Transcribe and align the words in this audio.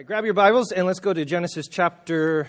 right, 0.00 0.06
grab 0.06 0.24
your 0.24 0.32
Bibles 0.32 0.72
and 0.72 0.86
let's 0.86 0.98
go 0.98 1.12
to 1.12 1.26
Genesis 1.26 1.68
chapter 1.68 2.48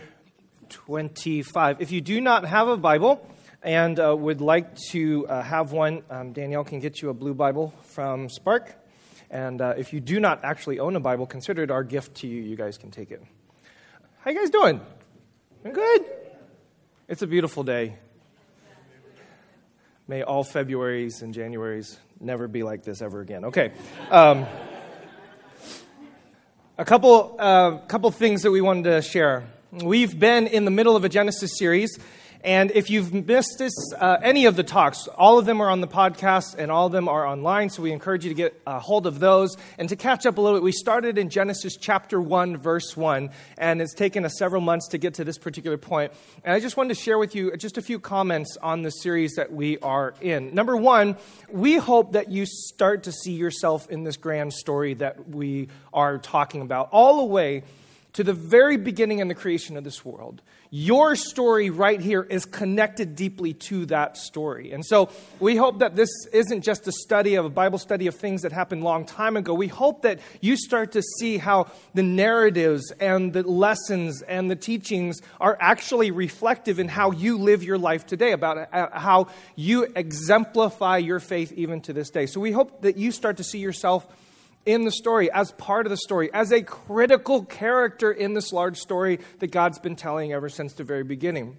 25. 0.69 1.81
If 1.81 1.91
you 1.91 1.99
do 1.99 2.21
not 2.21 2.45
have 2.45 2.69
a 2.69 2.77
Bible 2.77 3.27
and 3.61 3.99
uh, 3.99 4.15
would 4.15 4.39
like 4.39 4.73
to 4.91 5.27
uh, 5.27 5.41
have 5.41 5.73
one, 5.73 6.03
um, 6.09 6.31
Danielle 6.31 6.63
can 6.63 6.79
get 6.79 7.01
you 7.01 7.09
a 7.09 7.13
blue 7.13 7.33
Bible 7.33 7.73
from 7.87 8.29
Spark. 8.29 8.73
And 9.29 9.61
uh, 9.61 9.73
if 9.75 9.91
you 9.91 9.99
do 9.99 10.21
not 10.21 10.45
actually 10.45 10.79
own 10.79 10.95
a 10.95 11.01
Bible, 11.01 11.25
consider 11.25 11.61
it 11.63 11.71
our 11.71 11.83
gift 11.83 12.15
to 12.21 12.27
you. 12.27 12.41
You 12.41 12.55
guys 12.55 12.77
can 12.77 12.89
take 12.89 13.11
it. 13.11 13.21
How 14.21 14.31
you 14.31 14.39
guys 14.39 14.49
doing? 14.49 14.79
Good. 15.63 16.05
It's 17.09 17.21
a 17.21 17.27
beautiful 17.27 17.63
day. 17.63 17.97
May 20.07 20.23
all 20.23 20.45
Februarys 20.45 21.21
and 21.21 21.35
Januarys 21.35 21.97
never 22.17 22.47
be 22.47 22.63
like 22.63 22.85
this 22.85 23.01
ever 23.01 23.19
again. 23.19 23.43
Okay. 23.43 23.73
Um, 24.09 24.45
a 26.77 26.85
couple, 26.85 27.35
uh, 27.37 27.77
couple 27.87 28.09
things 28.11 28.43
that 28.43 28.51
we 28.51 28.61
wanted 28.61 28.83
to 28.85 29.01
share. 29.01 29.43
We've 29.71 30.17
been 30.17 30.47
in 30.47 30.65
the 30.65 30.71
middle 30.71 30.95
of 30.95 31.03
a 31.03 31.09
Genesis 31.09 31.57
series, 31.57 31.99
and 32.43 32.71
if 32.71 32.89
you've 32.89 33.13
missed 33.13 33.57
this, 33.59 33.73
uh, 33.99 34.17
any 34.23 34.45
of 34.45 34.55
the 34.55 34.63
talks, 34.63 35.07
all 35.07 35.37
of 35.37 35.45
them 35.45 35.61
are 35.61 35.69
on 35.69 35.81
the 35.81 35.87
podcast 35.87 36.55
and 36.57 36.71
all 36.71 36.87
of 36.87 36.91
them 36.91 37.07
are 37.07 37.25
online. 37.25 37.69
So 37.69 37.83
we 37.83 37.91
encourage 37.91 38.23
you 38.23 38.29
to 38.29 38.35
get 38.35 38.59
a 38.65 38.79
hold 38.79 39.05
of 39.05 39.19
those 39.19 39.55
and 39.77 39.87
to 39.89 39.95
catch 39.95 40.25
up 40.25 40.37
a 40.37 40.41
little 40.41 40.57
bit. 40.57 40.63
We 40.63 40.71
started 40.71 41.17
in 41.17 41.29
Genesis 41.29 41.77
chapter 41.77 42.19
1, 42.19 42.57
verse 42.57 42.97
1, 42.97 43.29
and 43.57 43.81
it's 43.81 43.93
taken 43.93 44.25
us 44.25 44.37
several 44.37 44.61
months 44.61 44.87
to 44.89 44.97
get 44.97 45.15
to 45.15 45.23
this 45.23 45.37
particular 45.37 45.77
point. 45.77 46.13
And 46.43 46.53
I 46.53 46.59
just 46.59 46.77
wanted 46.77 46.95
to 46.95 47.01
share 47.01 47.19
with 47.19 47.35
you 47.35 47.55
just 47.57 47.77
a 47.77 47.81
few 47.81 47.99
comments 47.99 48.57
on 48.61 48.81
the 48.81 48.89
series 48.89 49.33
that 49.35 49.51
we 49.51 49.77
are 49.79 50.15
in. 50.19 50.55
Number 50.55 50.75
one, 50.75 51.17
we 51.51 51.75
hope 51.75 52.13
that 52.13 52.31
you 52.31 52.45
start 52.47 53.03
to 53.03 53.11
see 53.11 53.33
yourself 53.33 53.89
in 53.89 54.03
this 54.03 54.17
grand 54.17 54.53
story 54.53 54.95
that 54.95 55.29
we 55.29 55.69
are 55.93 56.17
talking 56.17 56.61
about, 56.61 56.89
all 56.91 57.17
the 57.17 57.25
way 57.25 57.63
to 58.13 58.23
the 58.23 58.33
very 58.33 58.77
beginning 58.77 59.19
in 59.19 59.27
the 59.27 59.35
creation 59.35 59.77
of 59.77 59.83
this 59.83 60.03
world. 60.03 60.41
Your 60.73 61.17
story 61.17 61.69
right 61.69 61.99
here 61.99 62.23
is 62.23 62.45
connected 62.45 63.17
deeply 63.17 63.53
to 63.53 63.87
that 63.87 64.15
story. 64.15 64.71
And 64.71 64.85
so 64.85 65.09
we 65.41 65.57
hope 65.57 65.79
that 65.79 65.97
this 65.97 66.07
isn't 66.31 66.61
just 66.61 66.87
a 66.87 66.93
study 66.93 67.35
of 67.35 67.43
a 67.43 67.49
Bible 67.49 67.77
study 67.77 68.07
of 68.07 68.15
things 68.15 68.43
that 68.43 68.53
happened 68.53 68.81
long 68.81 69.03
time 69.03 69.35
ago. 69.35 69.53
We 69.53 69.67
hope 69.67 70.03
that 70.03 70.21
you 70.39 70.55
start 70.55 70.93
to 70.93 71.01
see 71.01 71.37
how 71.37 71.69
the 71.93 72.03
narratives 72.03 72.89
and 73.01 73.33
the 73.33 73.43
lessons 73.43 74.21
and 74.21 74.49
the 74.49 74.55
teachings 74.55 75.21
are 75.41 75.57
actually 75.59 76.09
reflective 76.09 76.79
in 76.79 76.87
how 76.87 77.11
you 77.11 77.37
live 77.37 77.63
your 77.63 77.77
life 77.77 78.05
today, 78.05 78.31
about 78.31 78.73
uh, 78.73 78.97
how 78.97 79.27
you 79.57 79.91
exemplify 79.93 80.99
your 80.99 81.19
faith 81.19 81.51
even 81.51 81.81
to 81.81 81.91
this 81.91 82.09
day. 82.09 82.27
So 82.27 82.39
we 82.39 82.53
hope 82.53 82.83
that 82.83 82.95
you 82.95 83.11
start 83.11 83.35
to 83.37 83.43
see 83.43 83.59
yourself 83.59 84.07
in 84.65 84.83
the 84.83 84.91
story, 84.91 85.31
as 85.31 85.51
part 85.53 85.85
of 85.85 85.89
the 85.89 85.97
story, 85.97 86.31
as 86.33 86.51
a 86.51 86.61
critical 86.61 87.43
character 87.43 88.11
in 88.11 88.33
this 88.33 88.51
large 88.53 88.77
story 88.77 89.19
that 89.39 89.51
God's 89.51 89.79
been 89.79 89.95
telling 89.95 90.33
ever 90.33 90.49
since 90.49 90.73
the 90.73 90.83
very 90.83 91.03
beginning. 91.03 91.57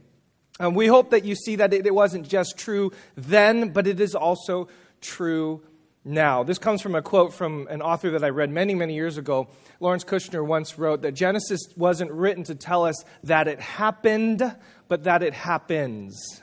And 0.60 0.76
we 0.76 0.86
hope 0.86 1.10
that 1.10 1.24
you 1.24 1.34
see 1.34 1.56
that 1.56 1.72
it 1.72 1.94
wasn't 1.94 2.28
just 2.28 2.58
true 2.58 2.92
then, 3.16 3.70
but 3.70 3.86
it 3.86 4.00
is 4.00 4.14
also 4.14 4.68
true 5.00 5.62
now. 6.04 6.42
This 6.42 6.58
comes 6.58 6.82
from 6.82 6.94
a 6.94 7.02
quote 7.02 7.32
from 7.32 7.66
an 7.68 7.80
author 7.82 8.10
that 8.10 8.24
I 8.24 8.28
read 8.28 8.50
many, 8.50 8.74
many 8.74 8.94
years 8.94 9.18
ago. 9.18 9.48
Lawrence 9.80 10.04
Kushner 10.04 10.44
once 10.44 10.78
wrote 10.78 11.02
that 11.02 11.12
Genesis 11.12 11.60
wasn't 11.76 12.12
written 12.12 12.44
to 12.44 12.54
tell 12.54 12.84
us 12.84 13.02
that 13.24 13.48
it 13.48 13.60
happened, 13.60 14.42
but 14.88 15.04
that 15.04 15.22
it 15.22 15.34
happens. 15.34 16.42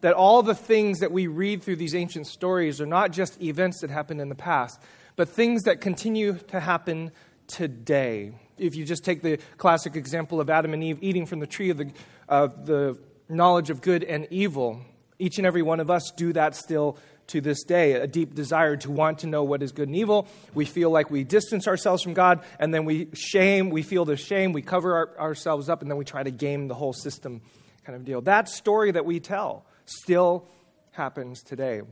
That 0.00 0.14
all 0.14 0.42
the 0.42 0.54
things 0.54 1.00
that 1.00 1.12
we 1.12 1.26
read 1.26 1.62
through 1.62 1.76
these 1.76 1.94
ancient 1.94 2.26
stories 2.26 2.80
are 2.80 2.86
not 2.86 3.12
just 3.12 3.40
events 3.40 3.80
that 3.80 3.90
happened 3.90 4.20
in 4.20 4.28
the 4.28 4.34
past, 4.34 4.80
but 5.22 5.28
things 5.28 5.62
that 5.62 5.80
continue 5.80 6.36
to 6.48 6.58
happen 6.58 7.12
today. 7.46 8.32
If 8.58 8.74
you 8.74 8.84
just 8.84 9.04
take 9.04 9.22
the 9.22 9.38
classic 9.56 9.94
example 9.94 10.40
of 10.40 10.50
Adam 10.50 10.74
and 10.74 10.82
Eve 10.82 10.98
eating 11.00 11.26
from 11.26 11.38
the 11.38 11.46
tree 11.46 11.70
of 11.70 11.76
the, 11.76 11.92
uh, 12.28 12.48
the 12.48 12.98
knowledge 13.28 13.70
of 13.70 13.80
good 13.80 14.02
and 14.02 14.26
evil, 14.32 14.80
each 15.20 15.38
and 15.38 15.46
every 15.46 15.62
one 15.62 15.78
of 15.78 15.92
us 15.92 16.10
do 16.16 16.32
that 16.32 16.56
still 16.56 16.98
to 17.28 17.40
this 17.40 17.62
day 17.62 17.92
a 17.92 18.08
deep 18.08 18.34
desire 18.34 18.74
to 18.78 18.90
want 18.90 19.20
to 19.20 19.28
know 19.28 19.44
what 19.44 19.62
is 19.62 19.70
good 19.70 19.86
and 19.86 19.96
evil. 19.96 20.26
We 20.54 20.64
feel 20.64 20.90
like 20.90 21.08
we 21.08 21.22
distance 21.22 21.68
ourselves 21.68 22.02
from 22.02 22.14
God, 22.14 22.42
and 22.58 22.74
then 22.74 22.84
we 22.84 23.06
shame, 23.12 23.70
we 23.70 23.82
feel 23.82 24.04
the 24.04 24.16
shame, 24.16 24.52
we 24.52 24.60
cover 24.60 24.92
our, 24.96 25.20
ourselves 25.20 25.68
up, 25.68 25.82
and 25.82 25.88
then 25.88 25.98
we 25.98 26.04
try 26.04 26.24
to 26.24 26.32
game 26.32 26.66
the 26.66 26.74
whole 26.74 26.92
system 26.92 27.42
kind 27.84 27.94
of 27.94 28.04
deal. 28.04 28.22
That 28.22 28.48
story 28.48 28.90
that 28.90 29.04
we 29.04 29.20
tell 29.20 29.66
still 29.84 30.48
happens 30.90 31.44
today. 31.44 31.82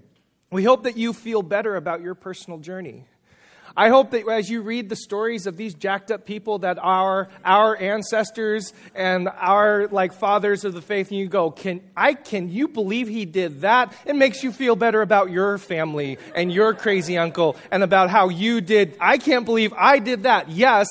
We 0.52 0.64
hope 0.64 0.82
that 0.82 0.96
you 0.96 1.12
feel 1.12 1.42
better 1.42 1.76
about 1.76 2.02
your 2.02 2.16
personal 2.16 2.58
journey. 2.58 3.04
I 3.76 3.88
hope 3.88 4.10
that 4.10 4.28
as 4.28 4.50
you 4.50 4.62
read 4.62 4.88
the 4.88 4.96
stories 4.96 5.46
of 5.46 5.56
these 5.56 5.74
jacked 5.74 6.10
up 6.10 6.24
people 6.24 6.60
that 6.60 6.78
are 6.80 7.28
our 7.44 7.76
ancestors 7.76 8.72
and 8.94 9.28
our 9.28 9.88
like 9.88 10.12
fathers 10.12 10.64
of 10.64 10.74
the 10.74 10.82
faith, 10.82 11.10
and 11.10 11.18
you 11.18 11.28
go, 11.28 11.50
can 11.50 11.80
I 11.96 12.14
can 12.14 12.48
you 12.48 12.68
believe 12.68 13.08
he 13.08 13.24
did 13.24 13.62
that? 13.62 13.94
It 14.04 14.16
makes 14.16 14.42
you 14.42 14.52
feel 14.52 14.76
better 14.76 15.02
about 15.02 15.30
your 15.30 15.58
family 15.58 16.18
and 16.34 16.52
your 16.52 16.74
crazy 16.74 17.16
uncle 17.16 17.56
and 17.70 17.82
about 17.82 18.10
how 18.10 18.28
you 18.28 18.60
did. 18.60 18.96
I 19.00 19.18
can't 19.18 19.44
believe 19.44 19.72
I 19.76 19.98
did 19.98 20.24
that. 20.24 20.50
Yes, 20.50 20.88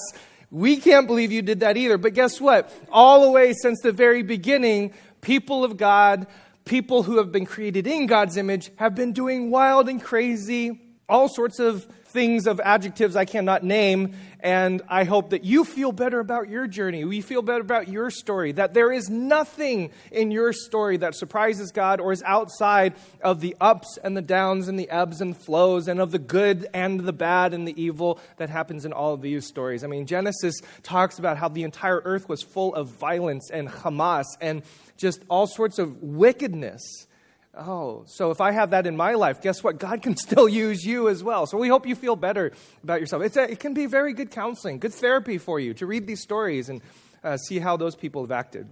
we 0.52 0.78
can't 0.78 1.08
believe 1.08 1.32
you 1.32 1.42
did 1.42 1.60
that 1.62 1.78
either. 1.78 1.98
But 1.98 2.14
guess 2.14 2.40
what? 2.40 2.74
All 2.92 3.24
the 3.24 3.32
way 3.32 3.54
since 3.54 3.82
the 3.82 3.92
very 3.92 4.24
beginning, 4.24 4.94
people 5.22 5.64
of 5.64 5.78
God 5.78 6.28
people 6.70 7.02
who 7.02 7.18
have 7.18 7.32
been 7.32 7.48
created 7.48 7.88
in 7.88 8.06
God's 8.06 8.38
image 8.38 8.70
have 8.76 8.94
been 8.94 9.12
doing 9.12 9.50
wild 9.50 9.90
and 9.90 10.00
crazy, 10.00 10.80
all 11.10 11.28
sorts 11.28 11.58
of 11.58 11.88
things 12.10 12.48
of 12.48 12.60
adjectives 12.60 13.16
I 13.16 13.26
cannot 13.26 13.64
name. 13.64 14.16
And 14.42 14.82
I 14.88 15.04
hope 15.04 15.32
that 15.32 15.44
you 15.44 15.66
feel 15.66 15.92
better 15.92 16.20
about 16.20 16.50
your 16.50 16.66
journey. 16.66 17.04
We 17.04 17.20
feel 17.20 17.42
better 17.42 17.62
about 17.62 17.90
your 17.90 18.10
story. 18.10 18.54
That 18.54 18.74
there 18.74 18.92
is 18.92 19.10
nothing 19.10 19.92
in 20.12 20.32
your 20.32 20.54
story 20.54 20.98
that 20.98 21.16
surprises 21.16 21.72
God 21.72 22.00
or 22.00 22.14
is 22.14 22.24
outside 22.24 22.94
of 23.22 23.42
the 23.42 23.56
ups 23.60 23.98
and 24.02 24.16
the 24.16 24.22
downs 24.22 24.70
and 24.70 24.80
the 24.80 24.90
ebbs 24.90 25.20
and 25.20 25.36
flows 25.36 25.88
and 25.88 26.00
of 26.00 26.12
the 26.12 26.20
good 26.20 26.68
and 26.74 27.02
the 27.02 27.14
bad 27.14 27.54
and 27.54 27.68
the 27.68 27.82
evil 27.82 28.20
that 28.38 28.50
happens 28.50 28.86
in 28.86 28.94
all 28.94 29.14
of 29.14 29.22
these 29.22 29.46
stories. 29.46 29.84
I 29.84 29.88
mean, 29.88 30.06
Genesis 30.06 30.56
talks 30.84 31.20
about 31.20 31.38
how 31.38 31.50
the 31.50 31.64
entire 31.64 32.02
earth 32.06 32.30
was 32.30 32.42
full 32.42 32.74
of 32.76 32.88
violence 32.88 33.50
and 33.50 33.68
Hamas 33.68 34.26
and 34.40 34.64
just 34.98 35.22
all 35.30 35.48
sorts 35.48 35.80
of 35.80 36.02
wickedness. 36.02 37.08
Oh, 37.56 38.04
so 38.06 38.30
if 38.32 38.42
I 38.42 38.52
have 38.52 38.72
that 38.72 38.86
in 38.86 38.96
my 38.96 39.16
life, 39.16 39.42
guess 39.42 39.64
what? 39.64 39.80
God 39.80 40.02
can 40.02 40.16
still 40.28 40.48
use 40.48 40.84
you 40.84 41.10
as 41.10 41.24
well. 41.24 41.46
So 41.46 41.58
we 41.58 41.68
hope 41.68 41.88
you 41.88 41.96
feel 41.96 42.16
better 42.16 42.52
about 42.84 43.00
yourself. 43.00 43.24
A, 43.24 43.52
it 43.52 43.60
can 43.60 43.74
be 43.74 43.86
very 43.86 44.14
good 44.14 44.32
counseling, 44.32 44.80
good 44.80 44.94
therapy 44.94 45.38
for 45.38 45.60
you 45.60 45.74
to 45.76 45.86
read 45.86 46.06
these 46.06 46.22
stories 46.22 46.70
and 46.70 46.82
uh, 47.24 47.38
see 47.38 47.60
how 47.60 47.76
those 47.78 47.96
people 47.96 48.22
have 48.22 48.32
acted. 48.32 48.68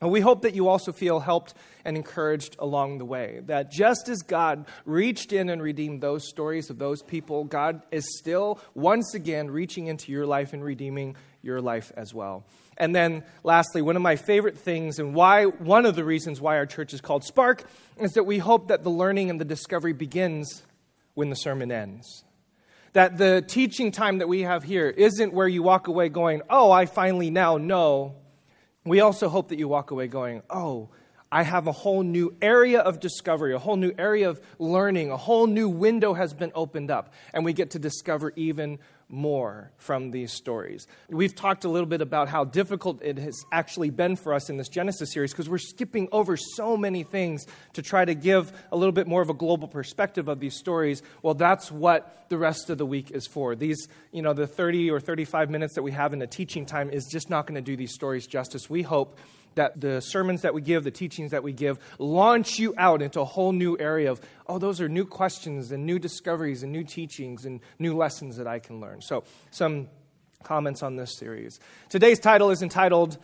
And 0.00 0.12
we 0.12 0.20
hope 0.20 0.42
that 0.42 0.54
you 0.54 0.68
also 0.68 0.92
feel 0.92 1.18
helped 1.18 1.54
and 1.84 1.96
encouraged 1.96 2.54
along 2.60 2.98
the 2.98 3.04
way. 3.04 3.40
That 3.46 3.72
just 3.72 4.08
as 4.08 4.18
God 4.18 4.66
reached 4.84 5.32
in 5.32 5.48
and 5.48 5.60
redeemed 5.60 6.00
those 6.00 6.28
stories 6.28 6.70
of 6.70 6.78
those 6.78 7.02
people, 7.02 7.44
God 7.44 7.82
is 7.90 8.06
still 8.18 8.60
once 8.74 9.14
again 9.14 9.50
reaching 9.50 9.88
into 9.88 10.12
your 10.12 10.24
life 10.24 10.52
and 10.52 10.62
redeeming 10.62 11.16
your 11.42 11.60
life 11.60 11.90
as 11.96 12.14
well. 12.14 12.44
And 12.78 12.94
then, 12.94 13.24
lastly, 13.42 13.82
one 13.82 13.96
of 13.96 14.02
my 14.02 14.14
favorite 14.14 14.56
things, 14.56 15.00
and 15.00 15.12
why 15.12 15.44
one 15.44 15.84
of 15.84 15.96
the 15.96 16.04
reasons 16.04 16.40
why 16.40 16.56
our 16.56 16.64
church 16.64 16.94
is 16.94 17.00
called 17.00 17.24
Spark, 17.24 17.64
is 18.00 18.12
that 18.12 18.24
we 18.24 18.38
hope 18.38 18.68
that 18.68 18.84
the 18.84 18.90
learning 18.90 19.30
and 19.30 19.40
the 19.40 19.44
discovery 19.44 19.92
begins 19.92 20.62
when 21.14 21.28
the 21.28 21.36
sermon 21.36 21.72
ends. 21.72 22.24
That 22.92 23.18
the 23.18 23.44
teaching 23.46 23.90
time 23.90 24.18
that 24.18 24.28
we 24.28 24.42
have 24.42 24.62
here 24.62 24.88
isn't 24.88 25.34
where 25.34 25.48
you 25.48 25.64
walk 25.64 25.88
away 25.88 26.08
going, 26.08 26.42
Oh, 26.48 26.70
I 26.70 26.86
finally 26.86 27.30
now 27.30 27.58
know. 27.58 28.14
We 28.84 29.00
also 29.00 29.28
hope 29.28 29.48
that 29.48 29.58
you 29.58 29.66
walk 29.66 29.90
away 29.90 30.06
going, 30.06 30.42
Oh, 30.48 30.88
I 31.30 31.42
have 31.42 31.66
a 31.66 31.72
whole 31.72 32.02
new 32.02 32.34
area 32.40 32.80
of 32.80 33.00
discovery, 33.00 33.52
a 33.52 33.58
whole 33.58 33.76
new 33.76 33.92
area 33.98 34.30
of 34.30 34.40
learning, 34.58 35.10
a 35.10 35.16
whole 35.16 35.46
new 35.46 35.68
window 35.68 36.14
has 36.14 36.32
been 36.32 36.52
opened 36.54 36.90
up, 36.90 37.12
and 37.34 37.44
we 37.44 37.52
get 37.52 37.72
to 37.72 37.78
discover 37.78 38.32
even 38.36 38.78
more 39.08 39.70
from 39.78 40.10
these 40.10 40.32
stories. 40.32 40.86
We've 41.08 41.34
talked 41.34 41.64
a 41.64 41.68
little 41.68 41.86
bit 41.86 42.00
about 42.00 42.28
how 42.28 42.44
difficult 42.44 43.02
it 43.02 43.18
has 43.18 43.44
actually 43.50 43.90
been 43.90 44.16
for 44.16 44.34
us 44.34 44.50
in 44.50 44.56
this 44.56 44.68
Genesis 44.68 45.12
series 45.12 45.32
because 45.32 45.48
we're 45.48 45.58
skipping 45.58 46.08
over 46.12 46.36
so 46.36 46.76
many 46.76 47.02
things 47.02 47.46
to 47.72 47.82
try 47.82 48.04
to 48.04 48.14
give 48.14 48.52
a 48.70 48.76
little 48.76 48.92
bit 48.92 49.06
more 49.06 49.22
of 49.22 49.30
a 49.30 49.34
global 49.34 49.68
perspective 49.68 50.28
of 50.28 50.40
these 50.40 50.56
stories. 50.56 51.02
Well, 51.22 51.34
that's 51.34 51.72
what 51.72 52.26
the 52.28 52.36
rest 52.36 52.68
of 52.68 52.78
the 52.78 52.86
week 52.86 53.10
is 53.10 53.26
for. 53.26 53.54
These, 53.56 53.88
you 54.12 54.22
know, 54.22 54.34
the 54.34 54.46
30 54.46 54.90
or 54.90 55.00
35 55.00 55.48
minutes 55.48 55.74
that 55.74 55.82
we 55.82 55.92
have 55.92 56.12
in 56.12 56.18
the 56.18 56.26
teaching 56.26 56.66
time 56.66 56.90
is 56.90 57.06
just 57.06 57.30
not 57.30 57.46
going 57.46 57.54
to 57.54 57.62
do 57.62 57.76
these 57.76 57.94
stories 57.94 58.26
justice. 58.26 58.68
We 58.68 58.82
hope 58.82 59.18
that 59.58 59.80
the 59.80 60.00
sermons 60.00 60.42
that 60.42 60.54
we 60.54 60.60
give, 60.60 60.84
the 60.84 60.90
teachings 60.90 61.32
that 61.32 61.42
we 61.42 61.52
give, 61.52 61.78
launch 61.98 62.60
you 62.60 62.74
out 62.78 63.02
into 63.02 63.20
a 63.20 63.24
whole 63.24 63.50
new 63.50 63.76
area 63.78 64.10
of, 64.10 64.20
oh, 64.46 64.58
those 64.58 64.80
are 64.80 64.88
new 64.88 65.04
questions 65.04 65.72
and 65.72 65.84
new 65.84 65.98
discoveries 65.98 66.62
and 66.62 66.72
new 66.72 66.84
teachings 66.84 67.44
and 67.44 67.60
new 67.78 67.96
lessons 67.96 68.36
that 68.36 68.46
I 68.46 68.60
can 68.60 68.80
learn. 68.80 69.02
So, 69.02 69.24
some 69.50 69.88
comments 70.44 70.84
on 70.84 70.94
this 70.94 71.16
series. 71.16 71.58
Today's 71.88 72.20
title 72.20 72.50
is 72.50 72.62
entitled 72.62 73.18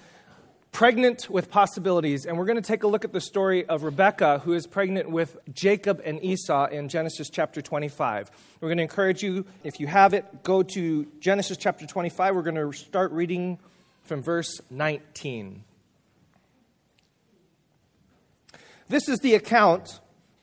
pregnant 0.73 1.31
with 1.31 1.53
possibilities. 1.53 2.27
And 2.27 2.37
we're 2.37 2.47
going 2.47 2.57
to 2.57 2.63
take 2.63 2.83
a 2.83 2.89
look 2.89 3.05
at 3.05 3.13
the 3.13 3.21
story 3.21 3.65
of 3.65 3.85
Rebecca, 3.85 4.41
who 4.41 4.55
is 4.55 4.67
pregnant 4.67 5.09
with 5.09 5.39
Jacob 5.55 6.03
and 6.05 6.23
Esau 6.23 6.67
in 6.67 6.89
Genesis 6.89 7.31
chapter 7.31 7.63
25. 7.63 8.33
We're 8.61 8.69
going 8.69 8.79
to 8.79 8.83
encourage 8.83 9.23
you, 9.23 9.47
if 9.63 9.79
you 9.79 9.87
have 9.87 10.15
it, 10.15 10.43
go 10.43 10.65
to 10.65 11.07
Genesis 11.21 11.57
chapter 11.57 11.87
25. 11.87 12.35
We're 12.35 12.43
going 12.43 12.57
to 12.57 12.73
start 12.73 13.13
reading 13.13 13.61
from 14.03 14.21
verse 14.21 14.61
19. 14.69 15.63
This 18.89 19.09
is 19.09 19.19
the 19.21 19.35
account 19.35 20.01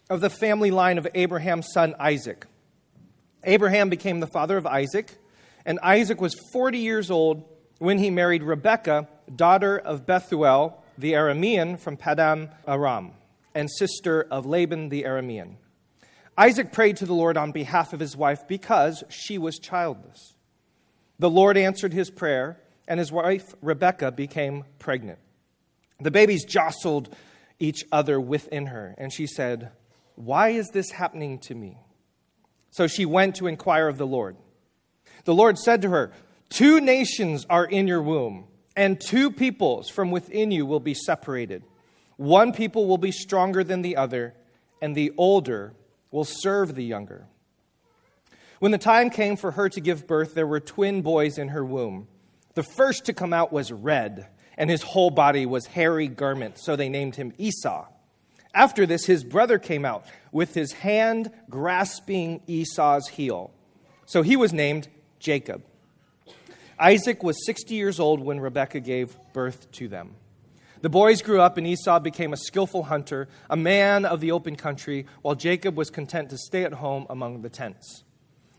of 0.09 0.19
the 0.19 0.29
family 0.29 0.71
line 0.71 0.97
of 0.97 1.07
Abraham's 1.13 1.67
son 1.73 1.93
Isaac. 1.99 2.47
Abraham 3.43 3.89
became 3.89 4.19
the 4.19 4.27
father 4.27 4.57
of 4.57 4.65
Isaac, 4.65 5.15
and 5.63 5.79
Isaac 5.83 6.19
was 6.19 6.35
40 6.51 6.79
years 6.79 7.11
old 7.11 7.43
when 7.77 7.99
he 7.99 8.09
married 8.09 8.41
Rebekah, 8.41 9.07
daughter 9.35 9.77
of 9.77 10.07
Bethuel 10.07 10.83
the 10.97 11.13
Aramean 11.13 11.79
from 11.79 11.97
Paddan 11.97 12.51
Aram, 12.67 13.11
and 13.53 13.69
sister 13.69 14.27
of 14.29 14.45
Laban 14.45 14.89
the 14.89 15.03
Aramean. 15.03 15.55
Isaac 16.37 16.71
prayed 16.71 16.97
to 16.97 17.05
the 17.05 17.13
Lord 17.13 17.37
on 17.37 17.51
behalf 17.51 17.93
of 17.93 17.99
his 17.99 18.17
wife 18.17 18.47
because 18.47 19.03
she 19.09 19.37
was 19.37 19.59
childless. 19.59 20.35
The 21.19 21.29
Lord 21.29 21.57
answered 21.57 21.93
his 21.93 22.09
prayer, 22.09 22.59
and 22.87 22.99
his 22.99 23.11
wife 23.11 23.53
Rebekah 23.61 24.13
became 24.13 24.63
pregnant. 24.79 25.19
The 25.99 26.11
babies 26.11 26.43
jostled 26.43 27.15
each 27.61 27.85
other 27.91 28.19
within 28.19 28.67
her, 28.67 28.95
and 28.97 29.13
she 29.13 29.27
said, 29.27 29.71
Why 30.15 30.49
is 30.49 30.69
this 30.69 30.91
happening 30.91 31.39
to 31.39 31.55
me? 31.55 31.77
So 32.71 32.87
she 32.87 33.05
went 33.05 33.35
to 33.35 33.47
inquire 33.47 33.87
of 33.87 33.97
the 33.97 34.07
Lord. 34.07 34.35
The 35.25 35.33
Lord 35.33 35.57
said 35.57 35.81
to 35.83 35.89
her, 35.89 36.11
Two 36.49 36.81
nations 36.81 37.45
are 37.49 37.65
in 37.65 37.87
your 37.87 38.01
womb, 38.01 38.47
and 38.75 38.99
two 38.99 39.31
peoples 39.31 39.89
from 39.89 40.11
within 40.11 40.51
you 40.51 40.65
will 40.65 40.79
be 40.79 40.93
separated. 40.93 41.63
One 42.17 42.51
people 42.51 42.87
will 42.87 42.97
be 42.97 43.11
stronger 43.11 43.63
than 43.63 43.81
the 43.81 43.95
other, 43.95 44.33
and 44.81 44.95
the 44.95 45.13
older 45.17 45.73
will 46.11 46.25
serve 46.25 46.75
the 46.75 46.83
younger. 46.83 47.27
When 48.59 48.71
the 48.71 48.77
time 48.77 49.09
came 49.09 49.37
for 49.37 49.51
her 49.51 49.69
to 49.69 49.81
give 49.81 50.07
birth, 50.07 50.33
there 50.33 50.47
were 50.47 50.59
twin 50.59 51.01
boys 51.01 51.37
in 51.37 51.49
her 51.49 51.65
womb. 51.65 52.07
The 52.53 52.63
first 52.63 53.05
to 53.05 53.13
come 53.13 53.33
out 53.33 53.53
was 53.53 53.71
red, 53.71 54.27
and 54.57 54.69
his 54.69 54.81
whole 54.81 55.09
body 55.09 55.45
was 55.45 55.65
hairy 55.65 56.07
garment, 56.07 56.57
so 56.59 56.75
they 56.75 56.89
named 56.89 57.15
him 57.15 57.33
Esau. 57.37 57.87
After 58.53 58.85
this, 58.85 59.05
his 59.05 59.23
brother 59.23 59.57
came 59.57 59.85
out 59.85 60.05
with 60.31 60.53
his 60.53 60.73
hand 60.73 61.31
grasping 61.49 62.41
Esau's 62.47 63.07
heel. 63.07 63.51
So 64.05 64.21
he 64.21 64.35
was 64.35 64.51
named 64.51 64.89
Jacob. 65.19 65.63
Isaac 66.77 67.23
was 67.23 67.45
60 67.45 67.75
years 67.75 67.99
old 67.99 68.19
when 68.19 68.39
Rebekah 68.39 68.79
gave 68.79 69.15
birth 69.33 69.71
to 69.73 69.87
them. 69.87 70.15
The 70.81 70.89
boys 70.89 71.21
grew 71.21 71.39
up, 71.39 71.57
and 71.57 71.67
Esau 71.67 71.99
became 71.99 72.33
a 72.33 72.37
skillful 72.37 72.83
hunter, 72.83 73.29
a 73.49 73.55
man 73.55 74.03
of 74.03 74.19
the 74.19 74.31
open 74.31 74.55
country, 74.55 75.05
while 75.21 75.35
Jacob 75.35 75.77
was 75.77 75.91
content 75.91 76.31
to 76.31 76.37
stay 76.39 76.63
at 76.63 76.73
home 76.73 77.05
among 77.07 77.43
the 77.43 77.49
tents. 77.49 78.03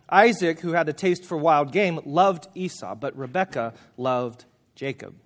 Isaac, 0.09 0.61
who 0.61 0.73
had 0.73 0.89
a 0.89 0.93
taste 0.93 1.25
for 1.25 1.37
wild 1.37 1.73
game, 1.73 1.99
loved 2.05 2.47
Esau, 2.55 2.95
but 2.95 3.17
Rebekah 3.19 3.75
loved 3.97 4.45
Jacob. 4.77 5.17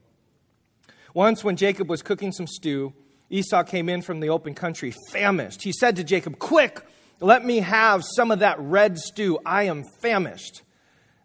Once, 1.16 1.42
when 1.42 1.56
Jacob 1.56 1.88
was 1.88 2.02
cooking 2.02 2.30
some 2.30 2.46
stew, 2.46 2.92
Esau 3.30 3.62
came 3.62 3.88
in 3.88 4.02
from 4.02 4.20
the 4.20 4.28
open 4.28 4.52
country, 4.52 4.92
famished. 5.12 5.62
He 5.62 5.72
said 5.72 5.96
to 5.96 6.04
Jacob, 6.04 6.38
Quick, 6.38 6.82
let 7.20 7.42
me 7.42 7.60
have 7.60 8.04
some 8.04 8.30
of 8.30 8.40
that 8.40 8.60
red 8.60 8.98
stew. 8.98 9.38
I 9.46 9.62
am 9.62 9.82
famished. 10.02 10.60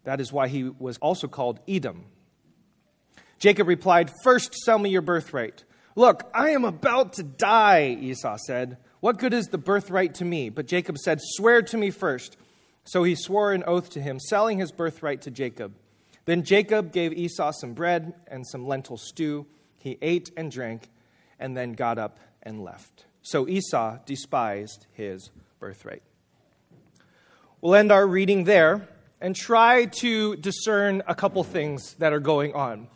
That 0.04 0.18
is 0.18 0.32
why 0.32 0.48
he 0.48 0.64
was 0.64 0.96
also 0.96 1.28
called 1.28 1.60
Edom. 1.68 2.06
Jacob 3.38 3.68
replied, 3.68 4.10
First 4.24 4.54
sell 4.54 4.78
me 4.78 4.88
your 4.88 5.02
birthright. 5.02 5.62
Look, 5.94 6.22
I 6.32 6.52
am 6.52 6.64
about 6.64 7.12
to 7.14 7.22
die, 7.22 7.94
Esau 8.00 8.38
said. 8.46 8.78
What 9.00 9.18
good 9.18 9.34
is 9.34 9.48
the 9.48 9.58
birthright 9.58 10.14
to 10.14 10.24
me? 10.24 10.48
But 10.48 10.68
Jacob 10.68 10.96
said, 10.96 11.18
Swear 11.20 11.60
to 11.60 11.76
me 11.76 11.90
first. 11.90 12.38
So 12.84 13.02
he 13.02 13.14
swore 13.14 13.52
an 13.52 13.62
oath 13.66 13.90
to 13.90 14.00
him, 14.00 14.18
selling 14.20 14.58
his 14.58 14.72
birthright 14.72 15.20
to 15.20 15.30
Jacob. 15.30 15.74
Then 16.24 16.44
Jacob 16.44 16.92
gave 16.92 17.12
Esau 17.12 17.50
some 17.50 17.74
bread 17.74 18.14
and 18.26 18.46
some 18.46 18.66
lentil 18.66 18.96
stew. 18.96 19.46
He 19.82 19.98
ate 20.00 20.30
and 20.36 20.50
drank, 20.52 20.88
and 21.40 21.56
then 21.56 21.72
got 21.72 21.98
up 21.98 22.20
and 22.40 22.62
left. 22.62 23.04
So 23.20 23.48
Esau 23.48 23.98
despised 24.06 24.86
his 24.92 25.30
birthright. 25.58 26.02
We'll 27.60 27.74
end 27.74 27.90
our 27.90 28.06
reading 28.06 28.44
there 28.44 28.86
and 29.20 29.34
try 29.34 29.86
to 29.86 30.36
discern 30.36 31.02
a 31.08 31.16
couple 31.16 31.42
things 31.42 31.94
that 31.94 32.12
are 32.12 32.20
going 32.20 32.54
on. 32.54 32.86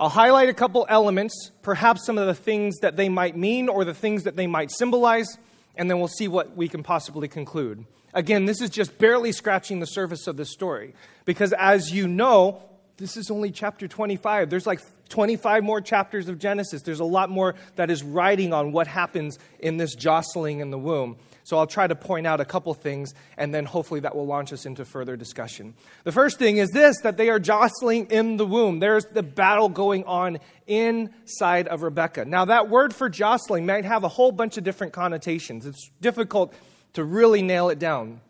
I'll 0.00 0.08
highlight 0.08 0.48
a 0.48 0.54
couple 0.54 0.84
elements, 0.88 1.52
perhaps 1.62 2.04
some 2.04 2.18
of 2.18 2.26
the 2.26 2.34
things 2.34 2.76
that 2.82 2.96
they 2.96 3.08
might 3.08 3.36
mean 3.36 3.68
or 3.68 3.84
the 3.84 3.94
things 3.94 4.24
that 4.24 4.34
they 4.34 4.48
might 4.48 4.72
symbolize, 4.72 5.38
and 5.76 5.88
then 5.88 6.00
we'll 6.00 6.08
see 6.08 6.26
what 6.26 6.56
we 6.56 6.68
can 6.68 6.82
possibly 6.82 7.28
conclude. 7.28 7.86
Again, 8.12 8.46
this 8.46 8.60
is 8.60 8.70
just 8.70 8.98
barely 8.98 9.30
scratching 9.30 9.78
the 9.78 9.86
surface 9.86 10.26
of 10.26 10.36
the 10.36 10.44
story, 10.44 10.92
because 11.24 11.52
as 11.52 11.92
you 11.92 12.08
know, 12.08 12.62
this 12.96 13.16
is 13.16 13.30
only 13.30 13.50
chapter 13.52 13.86
25. 13.86 14.50
There's 14.50 14.66
like 14.66 14.80
25 15.08 15.62
more 15.62 15.80
chapters 15.80 16.28
of 16.28 16.38
Genesis. 16.38 16.82
There's 16.82 17.00
a 17.00 17.04
lot 17.04 17.30
more 17.30 17.54
that 17.76 17.90
is 17.90 18.02
writing 18.02 18.52
on 18.52 18.72
what 18.72 18.86
happens 18.86 19.38
in 19.58 19.76
this 19.76 19.94
jostling 19.94 20.60
in 20.60 20.70
the 20.70 20.78
womb. 20.78 21.16
So 21.44 21.58
I'll 21.58 21.66
try 21.68 21.86
to 21.86 21.94
point 21.94 22.26
out 22.26 22.40
a 22.40 22.44
couple 22.44 22.74
things, 22.74 23.14
and 23.36 23.54
then 23.54 23.66
hopefully 23.66 24.00
that 24.00 24.16
will 24.16 24.26
launch 24.26 24.52
us 24.52 24.66
into 24.66 24.84
further 24.84 25.16
discussion. 25.16 25.74
The 26.02 26.10
first 26.10 26.40
thing 26.40 26.56
is 26.56 26.70
this 26.70 27.00
that 27.02 27.16
they 27.16 27.30
are 27.30 27.38
jostling 27.38 28.06
in 28.06 28.36
the 28.36 28.44
womb. 28.44 28.80
There's 28.80 29.04
the 29.04 29.22
battle 29.22 29.68
going 29.68 30.02
on 30.04 30.38
inside 30.66 31.68
of 31.68 31.82
Rebecca. 31.82 32.24
Now, 32.24 32.46
that 32.46 32.68
word 32.68 32.92
for 32.92 33.08
jostling 33.08 33.64
might 33.64 33.84
have 33.84 34.02
a 34.02 34.08
whole 34.08 34.32
bunch 34.32 34.58
of 34.58 34.64
different 34.64 34.92
connotations. 34.92 35.66
It's 35.66 35.88
difficult 36.00 36.52
to 36.94 37.04
really 37.04 37.42
nail 37.42 37.68
it 37.68 37.78
down. 37.78 38.20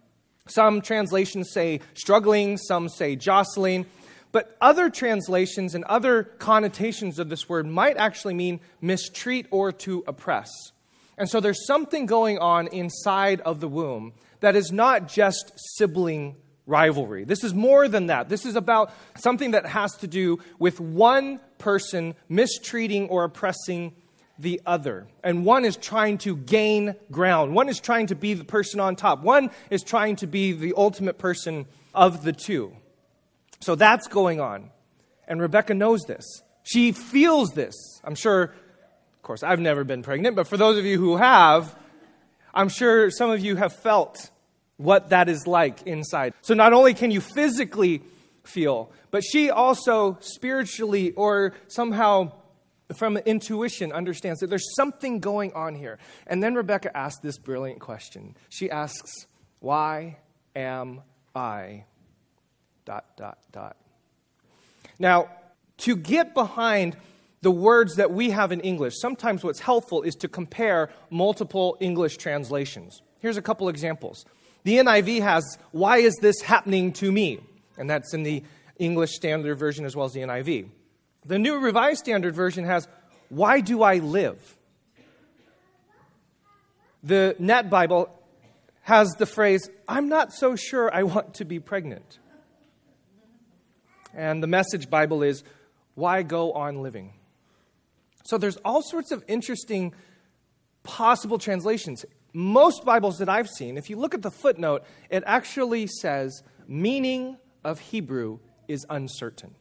Some 0.48 0.80
translations 0.80 1.50
say 1.52 1.80
struggling, 1.94 2.58
some 2.58 2.88
say 2.88 3.16
jostling. 3.16 3.86
But 4.32 4.56
other 4.60 4.90
translations 4.90 5.74
and 5.74 5.84
other 5.84 6.24
connotations 6.24 7.18
of 7.18 7.28
this 7.28 7.48
word 7.48 7.66
might 7.66 7.96
actually 7.96 8.34
mean 8.34 8.60
mistreat 8.80 9.46
or 9.50 9.72
to 9.72 10.04
oppress. 10.06 10.50
And 11.18 11.28
so 11.28 11.40
there's 11.40 11.66
something 11.66 12.06
going 12.06 12.38
on 12.38 12.66
inside 12.68 13.40
of 13.40 13.60
the 13.60 13.68
womb 13.68 14.12
that 14.40 14.56
is 14.56 14.70
not 14.70 15.08
just 15.08 15.52
sibling 15.56 16.36
rivalry. 16.66 17.24
This 17.24 17.44
is 17.44 17.54
more 17.54 17.88
than 17.88 18.08
that. 18.08 18.28
This 18.28 18.44
is 18.44 18.56
about 18.56 18.92
something 19.16 19.52
that 19.52 19.66
has 19.66 19.96
to 19.98 20.06
do 20.06 20.40
with 20.58 20.80
one 20.80 21.40
person 21.58 22.14
mistreating 22.28 23.08
or 23.08 23.24
oppressing 23.24 23.94
the 24.38 24.60
other. 24.66 25.06
And 25.24 25.46
one 25.46 25.64
is 25.64 25.76
trying 25.76 26.18
to 26.18 26.36
gain 26.36 26.94
ground. 27.10 27.54
One 27.54 27.68
is 27.68 27.80
trying 27.80 28.08
to 28.08 28.14
be 28.14 28.34
the 28.34 28.44
person 28.44 28.80
on 28.80 28.96
top. 28.96 29.22
One 29.22 29.50
is 29.70 29.82
trying 29.82 30.16
to 30.16 30.26
be 30.26 30.52
the 30.52 30.74
ultimate 30.76 31.18
person 31.18 31.66
of 31.94 32.22
the 32.22 32.32
two. 32.32 32.76
So 33.60 33.74
that's 33.74 34.06
going 34.06 34.40
on. 34.40 34.70
And 35.28 35.40
Rebecca 35.40 35.74
knows 35.74 36.02
this. 36.02 36.24
She 36.62 36.92
feels 36.92 37.50
this. 37.50 37.74
I'm 38.04 38.14
sure 38.14 38.54
of 39.16 39.22
course, 39.22 39.42
I've 39.42 39.58
never 39.58 39.82
been 39.82 40.04
pregnant, 40.04 40.36
but 40.36 40.46
for 40.46 40.56
those 40.56 40.78
of 40.78 40.84
you 40.84 41.00
who 41.00 41.16
have, 41.16 41.76
I'm 42.54 42.68
sure 42.68 43.10
some 43.10 43.30
of 43.30 43.40
you 43.40 43.56
have 43.56 43.72
felt 43.72 44.30
what 44.76 45.08
that 45.08 45.28
is 45.28 45.48
like 45.48 45.82
inside. 45.82 46.32
So 46.42 46.54
not 46.54 46.72
only 46.72 46.94
can 46.94 47.10
you 47.10 47.20
physically 47.20 48.02
feel, 48.44 48.92
but 49.10 49.24
she 49.24 49.50
also 49.50 50.16
spiritually 50.20 51.10
or 51.10 51.54
somehow 51.66 52.32
from 52.94 53.16
intuition 53.16 53.92
understands 53.92 54.40
that 54.40 54.48
there's 54.48 54.74
something 54.76 55.18
going 55.18 55.52
on 55.54 55.74
here. 55.74 55.98
And 56.28 56.40
then 56.40 56.54
Rebecca 56.54 56.96
asks 56.96 57.20
this 57.20 57.36
brilliant 57.36 57.80
question. 57.80 58.36
She 58.48 58.70
asks, 58.70 59.26
Why 59.58 60.18
am 60.54 61.02
I? 61.34 61.84
Dot, 62.86 63.04
dot, 63.16 63.38
dot. 63.50 63.76
Now, 65.00 65.28
to 65.78 65.96
get 65.96 66.34
behind 66.34 66.96
the 67.42 67.50
words 67.50 67.96
that 67.96 68.12
we 68.12 68.30
have 68.30 68.52
in 68.52 68.60
English, 68.60 68.94
sometimes 68.98 69.42
what's 69.44 69.58
helpful 69.58 70.02
is 70.02 70.14
to 70.16 70.28
compare 70.28 70.88
multiple 71.10 71.76
English 71.80 72.16
translations. 72.16 73.02
Here's 73.18 73.36
a 73.36 73.42
couple 73.42 73.68
examples. 73.68 74.24
The 74.62 74.76
NIV 74.76 75.20
has, 75.20 75.58
Why 75.72 75.98
is 75.98 76.14
this 76.22 76.40
happening 76.40 76.92
to 76.94 77.10
me? 77.10 77.40
And 77.76 77.90
that's 77.90 78.14
in 78.14 78.22
the 78.22 78.44
English 78.78 79.16
Standard 79.16 79.56
Version 79.56 79.84
as 79.84 79.96
well 79.96 80.06
as 80.06 80.12
the 80.12 80.20
NIV. 80.20 80.68
The 81.24 81.38
New 81.40 81.58
Revised 81.58 81.98
Standard 81.98 82.36
Version 82.36 82.64
has, 82.64 82.86
Why 83.30 83.60
do 83.60 83.82
I 83.82 83.98
live? 83.98 84.56
The 87.02 87.34
NET 87.40 87.68
Bible 87.68 88.10
has 88.82 89.10
the 89.18 89.26
phrase, 89.26 89.68
I'm 89.88 90.08
not 90.08 90.32
so 90.32 90.54
sure 90.54 90.92
I 90.94 91.02
want 91.02 91.34
to 91.34 91.44
be 91.44 91.58
pregnant. 91.58 92.20
And 94.16 94.42
the 94.42 94.48
Message 94.48 94.88
Bible 94.88 95.22
is, 95.22 95.44
Why 95.94 96.22
go 96.22 96.52
on 96.52 96.82
living? 96.82 97.12
So 98.24 98.38
there's 98.38 98.56
all 98.64 98.82
sorts 98.82 99.12
of 99.12 99.22
interesting 99.28 99.94
possible 100.82 101.38
translations. 101.38 102.04
Most 102.32 102.84
Bibles 102.84 103.18
that 103.18 103.28
I've 103.28 103.48
seen, 103.48 103.76
if 103.76 103.88
you 103.88 103.96
look 103.96 104.14
at 104.14 104.22
the 104.22 104.30
footnote, 104.30 104.84
it 105.10 105.22
actually 105.26 105.86
says 105.86 106.42
meaning 106.66 107.36
of 107.62 107.78
Hebrew 107.78 108.40
is 108.66 108.84
uncertain. 108.90 109.54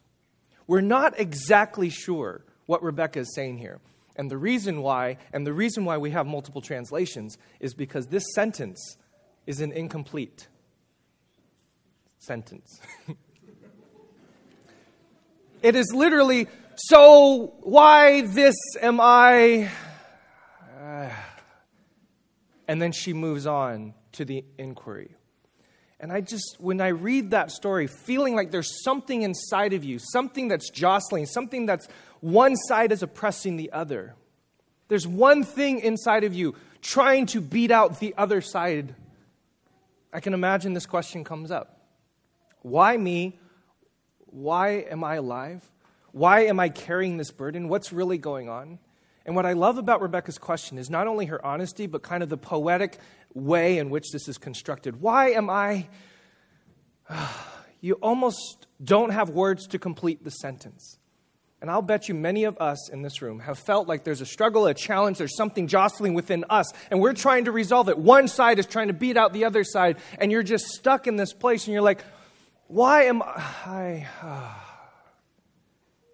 We're 0.68 0.82
not 0.82 1.20
exactly 1.20 1.90
sure 1.90 2.44
what 2.66 2.82
Rebecca 2.82 3.20
is 3.20 3.36
saying 3.36 3.60
here. 3.60 3.80
And 4.16 4.32
the 4.32 4.38
reason 4.38 4.82
why, 4.82 5.18
and 5.34 5.46
the 5.46 5.54
reason 5.54 5.84
why 5.86 5.98
we 5.98 6.12
have 6.12 6.26
multiple 6.26 6.62
translations, 6.62 7.38
is 7.60 7.74
because 7.74 8.08
this 8.08 8.24
sentence 8.34 8.98
is 9.46 9.60
an 9.60 9.72
incomplete 9.74 10.48
sentence. 12.20 12.80
it 15.66 15.76
is 15.76 15.92
literally, 15.96 16.48
so 16.76 17.56
why 17.62 18.22
this 18.22 18.56
am 18.80 19.00
I? 19.02 19.72
And 22.68 22.82
then 22.82 22.92
she 22.92 23.14
moves 23.14 23.46
on 23.46 23.94
to 24.14 24.26
the 24.26 24.44
inquiry. 24.58 25.12
And 26.00 26.12
I 26.12 26.22
just, 26.22 26.58
when 26.60 26.82
I 26.82 26.88
read 26.88 27.30
that 27.30 27.52
story, 27.52 27.86
feeling 27.86 28.36
like 28.36 28.50
there's 28.50 28.84
something 28.84 29.22
inside 29.22 29.74
of 29.74 29.84
you, 29.84 30.00
something 30.00 30.48
that's 30.48 30.72
jostling, 30.72 31.28
something 31.28 31.68
that's 31.68 31.88
one 32.22 32.56
side 32.56 32.92
is 32.92 33.04
oppressing 33.04 33.58
the 33.58 33.72
other. 33.72 34.16
There's 34.88 35.06
one 35.06 35.44
thing 35.44 35.80
inside 35.80 36.24
of 36.24 36.34
you 36.34 36.56
trying 36.82 37.28
to 37.28 37.42
beat 37.42 37.70
out 37.70 38.00
the 38.00 38.16
other 38.18 38.42
side. 38.42 38.96
I 40.12 40.22
can 40.22 40.34
imagine 40.34 40.74
this 40.74 40.88
question 40.88 41.24
comes 41.24 41.52
up 41.52 41.80
Why 42.64 42.98
me? 42.98 43.40
Why 44.36 44.86
am 44.92 45.02
I 45.02 45.16
alive? 45.16 45.64
Why 46.12 46.42
am 46.42 46.60
I 46.60 46.68
carrying 46.68 47.16
this 47.16 47.32
burden? 47.32 47.70
What's 47.70 47.94
really 47.94 48.18
going 48.18 48.50
on? 48.50 48.80
And 49.26 49.34
what 49.34 49.46
I 49.46 49.54
love 49.54 49.78
about 49.78 50.02
Rebecca's 50.02 50.38
question 50.38 50.78
is 50.78 50.90
not 50.90 51.08
only 51.08 51.28
her 51.28 51.44
honesty, 51.44 51.88
but 51.88 52.04
kind 52.04 52.22
of 52.22 52.28
the 52.28 52.38
poetic 52.38 53.00
way 53.34 53.78
in 53.78 53.90
which 53.90 54.12
this 54.12 54.28
is 54.28 54.38
constructed. 54.38 55.02
Why 55.02 55.30
am 55.32 55.50
I? 55.50 55.88
You 57.82 57.96
almost 58.02 58.66
don't 58.84 59.12
have 59.12 59.30
words 59.30 59.68
to 59.68 59.78
complete 59.78 60.24
the 60.24 60.32
sentence. 60.32 60.98
And 61.62 61.70
I'll 61.70 61.84
bet 61.84 62.10
you 62.10 62.16
many 62.16 62.46
of 62.46 62.60
us 62.60 62.90
in 62.90 63.04
this 63.04 63.22
room 63.22 63.42
have 63.42 63.60
felt 63.60 63.88
like 63.88 64.04
there's 64.04 64.22
a 64.22 64.26
struggle, 64.26 64.66
a 64.66 64.74
challenge, 64.74 65.20
there's 65.20 65.38
something 65.38 65.68
jostling 65.68 66.16
within 66.16 66.46
us, 66.50 66.66
and 66.90 67.00
we're 67.00 67.14
trying 67.14 67.46
to 67.46 67.52
resolve 67.52 67.88
it. 67.88 68.00
One 68.00 68.28
side 68.28 68.58
is 68.58 68.66
trying 68.66 68.88
to 68.88 68.94
beat 68.94 69.18
out 69.18 69.34
the 69.34 69.46
other 69.46 69.64
side, 69.64 69.98
and 70.18 70.32
you're 70.32 70.42
just 70.42 70.66
stuck 70.66 71.06
in 71.06 71.16
this 71.16 71.32
place, 71.32 71.68
and 71.68 71.74
you're 71.74 71.84
like, 71.84 72.04
why 72.68 73.04
am 73.04 73.22
I? 73.22 74.08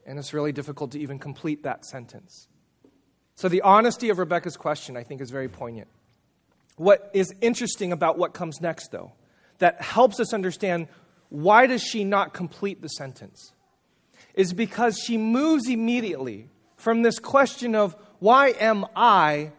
And 0.03 0.17
it's 0.17 0.34
really 0.34 0.51
difficult 0.51 0.91
to 0.93 1.00
even 1.00 1.20
complete 1.20 1.62
that 1.63 1.86
sentence. 1.86 2.48
So, 3.36 3.48
the 3.48 3.62
honesty 3.62 4.10
of 4.10 4.17
Rebecca's 4.17 4.58
question, 4.58 4.98
I 4.98 5.03
think, 5.03 5.22
is 5.22 5.29
very 5.29 5.48
poignant. 5.48 5.88
What 6.75 7.12
is 7.13 7.31
interesting 7.39 7.91
about 7.91 8.17
what 8.17 8.34
comes 8.34 8.60
next, 8.60 8.91
though, 8.91 9.12
that 9.60 9.79
helps 9.79 10.20
us 10.20 10.34
understand 10.34 10.88
why 11.29 11.67
does 11.67 11.84
she 11.84 12.03
not 12.03 12.34
complete 12.34 12.81
the 12.81 12.88
sentence, 12.89 13.53
is 14.34 14.53
because 14.53 14.98
she 14.98 15.17
moves 15.17 15.70
immediately 15.70 16.50
from 16.77 17.03
this 17.03 17.20
question 17.20 17.75
of 17.75 17.96
why 18.20 18.50
am 18.60 18.86
I 18.96 19.51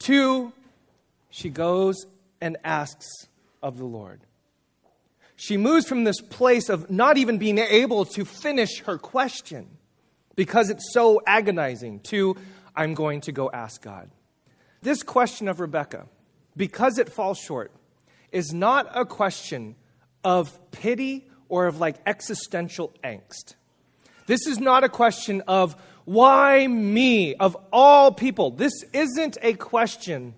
to 0.00 0.52
she 1.28 1.50
goes 1.50 2.06
and 2.40 2.56
asks 2.64 3.06
of 3.62 3.78
the 3.78 3.84
Lord. 3.84 4.20
She 5.40 5.56
moves 5.56 5.86
from 5.86 6.02
this 6.02 6.20
place 6.20 6.68
of 6.68 6.90
not 6.90 7.16
even 7.16 7.38
being 7.38 7.58
able 7.58 8.04
to 8.06 8.24
finish 8.24 8.80
her 8.80 8.98
question 8.98 9.68
because 10.34 10.68
it's 10.68 10.92
so 10.92 11.22
agonizing 11.28 12.00
to 12.08 12.36
I'm 12.74 12.94
going 12.94 13.20
to 13.20 13.30
go 13.30 13.48
ask 13.48 13.80
God. 13.80 14.10
This 14.82 15.04
question 15.04 15.46
of 15.46 15.60
Rebecca, 15.60 16.06
because 16.56 16.98
it 16.98 17.08
falls 17.08 17.38
short, 17.38 17.70
is 18.32 18.52
not 18.52 18.90
a 18.92 19.04
question 19.04 19.76
of 20.24 20.58
pity 20.72 21.28
or 21.48 21.68
of 21.68 21.78
like 21.78 21.98
existential 22.04 22.92
angst. 23.04 23.54
This 24.26 24.44
is 24.48 24.58
not 24.58 24.82
a 24.82 24.88
question 24.88 25.44
of 25.46 25.76
why 26.04 26.66
me, 26.66 27.36
of 27.36 27.56
all 27.72 28.10
people. 28.10 28.50
This 28.50 28.72
isn't 28.92 29.38
a 29.40 29.52
question 29.52 30.34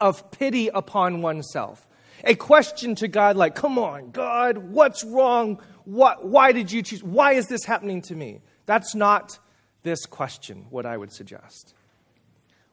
of 0.00 0.30
pity 0.30 0.68
upon 0.68 1.22
oneself. 1.22 1.87
A 2.24 2.34
question 2.34 2.94
to 2.96 3.08
God 3.08 3.36
like, 3.36 3.54
come 3.54 3.78
on, 3.78 4.10
God, 4.10 4.58
what's 4.58 5.04
wrong? 5.04 5.60
What, 5.84 6.26
why 6.26 6.52
did 6.52 6.72
you 6.72 6.82
choose? 6.82 7.02
Why 7.02 7.32
is 7.32 7.46
this 7.46 7.64
happening 7.64 8.02
to 8.02 8.14
me? 8.14 8.40
That's 8.66 8.94
not 8.94 9.38
this 9.82 10.04
question, 10.06 10.66
what 10.70 10.84
I 10.84 10.96
would 10.96 11.12
suggest. 11.12 11.74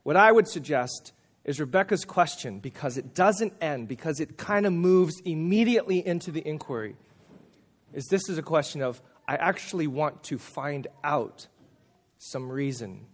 What 0.04 0.18
I 0.18 0.32
would 0.32 0.48
suggest 0.48 1.14
is 1.44 1.60
Rebecca's 1.60 2.06
question, 2.06 2.60
because 2.60 2.98
it 2.98 3.14
doesn't 3.14 3.54
end, 3.62 3.88
because 3.88 4.20
it 4.20 4.38
kind 4.38 4.66
of 4.66 4.74
moves 4.74 5.22
immediately 5.24 6.06
into 6.06 6.32
the 6.32 6.46
inquiry, 6.46 6.96
is 7.94 8.06
this 8.08 8.28
is 8.30 8.38
a 8.38 8.44
question 8.44 8.82
of, 8.82 9.02
I 9.28 9.36
actually 9.36 9.88
want 9.88 10.24
to 10.24 10.38
find 10.38 10.88
out 11.04 11.48
some 12.18 12.52
reason, 12.52 13.06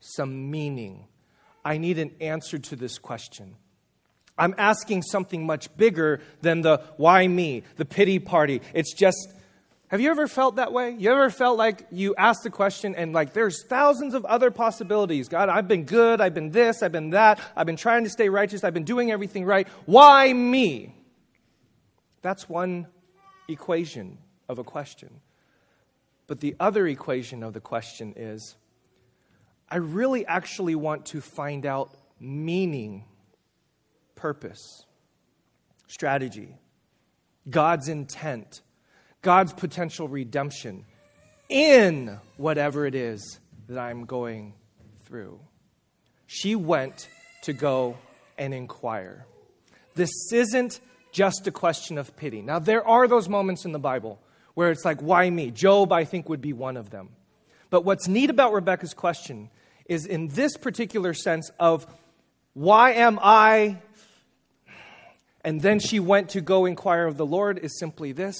some 0.00 0.50
meaning. 0.50 1.06
I 1.64 1.76
need 1.78 1.98
an 1.98 2.12
answer 2.20 2.58
to 2.58 2.76
this 2.76 2.98
question. 2.98 3.56
I'm 4.40 4.54
asking 4.58 5.02
something 5.02 5.46
much 5.46 5.74
bigger 5.76 6.20
than 6.40 6.62
the 6.62 6.82
why 6.96 7.28
me, 7.28 7.62
the 7.76 7.84
pity 7.84 8.18
party. 8.18 8.62
It's 8.74 8.92
just 8.92 9.32
have 9.88 10.00
you 10.00 10.10
ever 10.12 10.28
felt 10.28 10.56
that 10.56 10.72
way? 10.72 10.94
You 10.96 11.10
ever 11.10 11.30
felt 11.30 11.58
like 11.58 11.84
you 11.90 12.14
asked 12.16 12.44
the 12.44 12.50
question 12.50 12.94
and 12.94 13.12
like 13.12 13.32
there's 13.32 13.64
thousands 13.64 14.14
of 14.14 14.24
other 14.24 14.52
possibilities? 14.52 15.28
God, 15.28 15.48
I've 15.48 15.66
been 15.66 15.84
good, 15.84 16.20
I've 16.20 16.32
been 16.32 16.52
this, 16.52 16.80
I've 16.80 16.92
been 16.92 17.10
that, 17.10 17.40
I've 17.56 17.66
been 17.66 17.76
trying 17.76 18.04
to 18.04 18.10
stay 18.10 18.28
righteous, 18.28 18.62
I've 18.62 18.72
been 18.72 18.84
doing 18.84 19.10
everything 19.10 19.44
right. 19.44 19.66
Why 19.86 20.32
me? 20.32 20.94
That's 22.22 22.48
one 22.48 22.86
equation 23.48 24.18
of 24.48 24.60
a 24.60 24.64
question. 24.64 25.10
But 26.28 26.38
the 26.38 26.54
other 26.60 26.86
equation 26.86 27.42
of 27.42 27.52
the 27.52 27.60
question 27.60 28.14
is 28.16 28.54
I 29.68 29.78
really 29.78 30.24
actually 30.24 30.76
want 30.76 31.06
to 31.06 31.20
find 31.20 31.66
out 31.66 31.96
meaning, 32.20 33.06
purpose, 34.20 34.84
strategy, 35.86 36.56
God's 37.48 37.88
intent 37.88 38.60
God's 39.22 39.52
potential 39.52 40.08
redemption 40.08 40.84
in 41.48 42.18
whatever 42.36 42.86
it 42.86 42.94
is 42.94 43.38
that 43.68 43.78
I'm 43.78 44.06
going 44.06 44.54
through. 45.04 45.40
She 46.26 46.54
went 46.54 47.08
to 47.42 47.52
go 47.52 47.98
and 48.38 48.54
inquire. 48.54 49.26
This 49.94 50.10
isn't 50.32 50.80
just 51.12 51.46
a 51.46 51.50
question 51.50 51.98
of 51.98 52.16
pity. 52.16 52.40
Now, 52.40 52.60
there 52.60 52.86
are 52.86 53.08
those 53.08 53.28
moments 53.28 53.64
in 53.64 53.72
the 53.72 53.78
Bible 53.78 54.20
where 54.54 54.70
it's 54.70 54.84
like, 54.84 55.00
why 55.00 55.28
me? 55.28 55.50
Job, 55.50 55.92
I 55.92 56.04
think, 56.04 56.28
would 56.28 56.40
be 56.40 56.52
one 56.52 56.76
of 56.76 56.90
them. 56.90 57.10
But 57.68 57.84
what's 57.84 58.08
neat 58.08 58.30
about 58.30 58.52
Rebecca's 58.52 58.94
question 58.94 59.50
is 59.86 60.06
in 60.06 60.28
this 60.28 60.56
particular 60.56 61.12
sense 61.12 61.50
of, 61.58 61.86
why 62.54 62.92
am 62.92 63.18
I? 63.20 63.78
And 65.44 65.62
then 65.62 65.78
she 65.78 66.00
went 66.00 66.28
to 66.30 66.40
go 66.40 66.66
inquire 66.66 67.06
of 67.06 67.16
the 67.16 67.26
Lord, 67.26 67.58
is 67.58 67.78
simply 67.78 68.12
this 68.12 68.36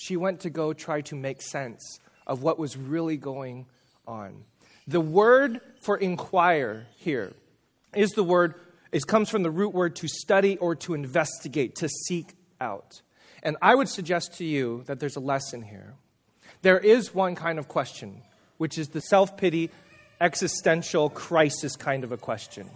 she 0.00 0.16
went 0.16 0.40
to 0.40 0.48
go 0.48 0.72
try 0.72 1.02
to 1.02 1.14
make 1.14 1.42
sense 1.42 2.00
of 2.26 2.42
what 2.42 2.58
was 2.58 2.74
really 2.74 3.18
going 3.18 3.66
on. 4.06 4.44
The 4.86 5.00
word 5.00 5.60
for 5.82 5.98
inquire 5.98 6.86
here 6.96 7.34
is 7.94 8.10
the 8.12 8.24
word, 8.24 8.54
it 8.92 9.06
comes 9.06 9.28
from 9.28 9.42
the 9.42 9.50
root 9.50 9.74
word 9.74 9.96
to 9.96 10.08
study 10.08 10.56
or 10.56 10.74
to 10.76 10.94
investigate, 10.94 11.76
to 11.76 11.88
seek 12.06 12.28
out. 12.62 13.02
And 13.42 13.58
I 13.60 13.74
would 13.74 13.90
suggest 13.90 14.38
to 14.38 14.44
you 14.44 14.84
that 14.86 15.00
there's 15.00 15.16
a 15.16 15.20
lesson 15.20 15.60
here. 15.60 15.94
There 16.62 16.78
is 16.78 17.14
one 17.14 17.34
kind 17.34 17.58
of 17.58 17.68
question, 17.68 18.22
which 18.56 18.78
is 18.78 18.88
the 18.88 19.00
self 19.00 19.36
pity, 19.36 19.70
existential 20.18 21.10
crisis 21.10 21.76
kind 21.76 22.04
of 22.04 22.12
a 22.12 22.16
question. 22.16 22.70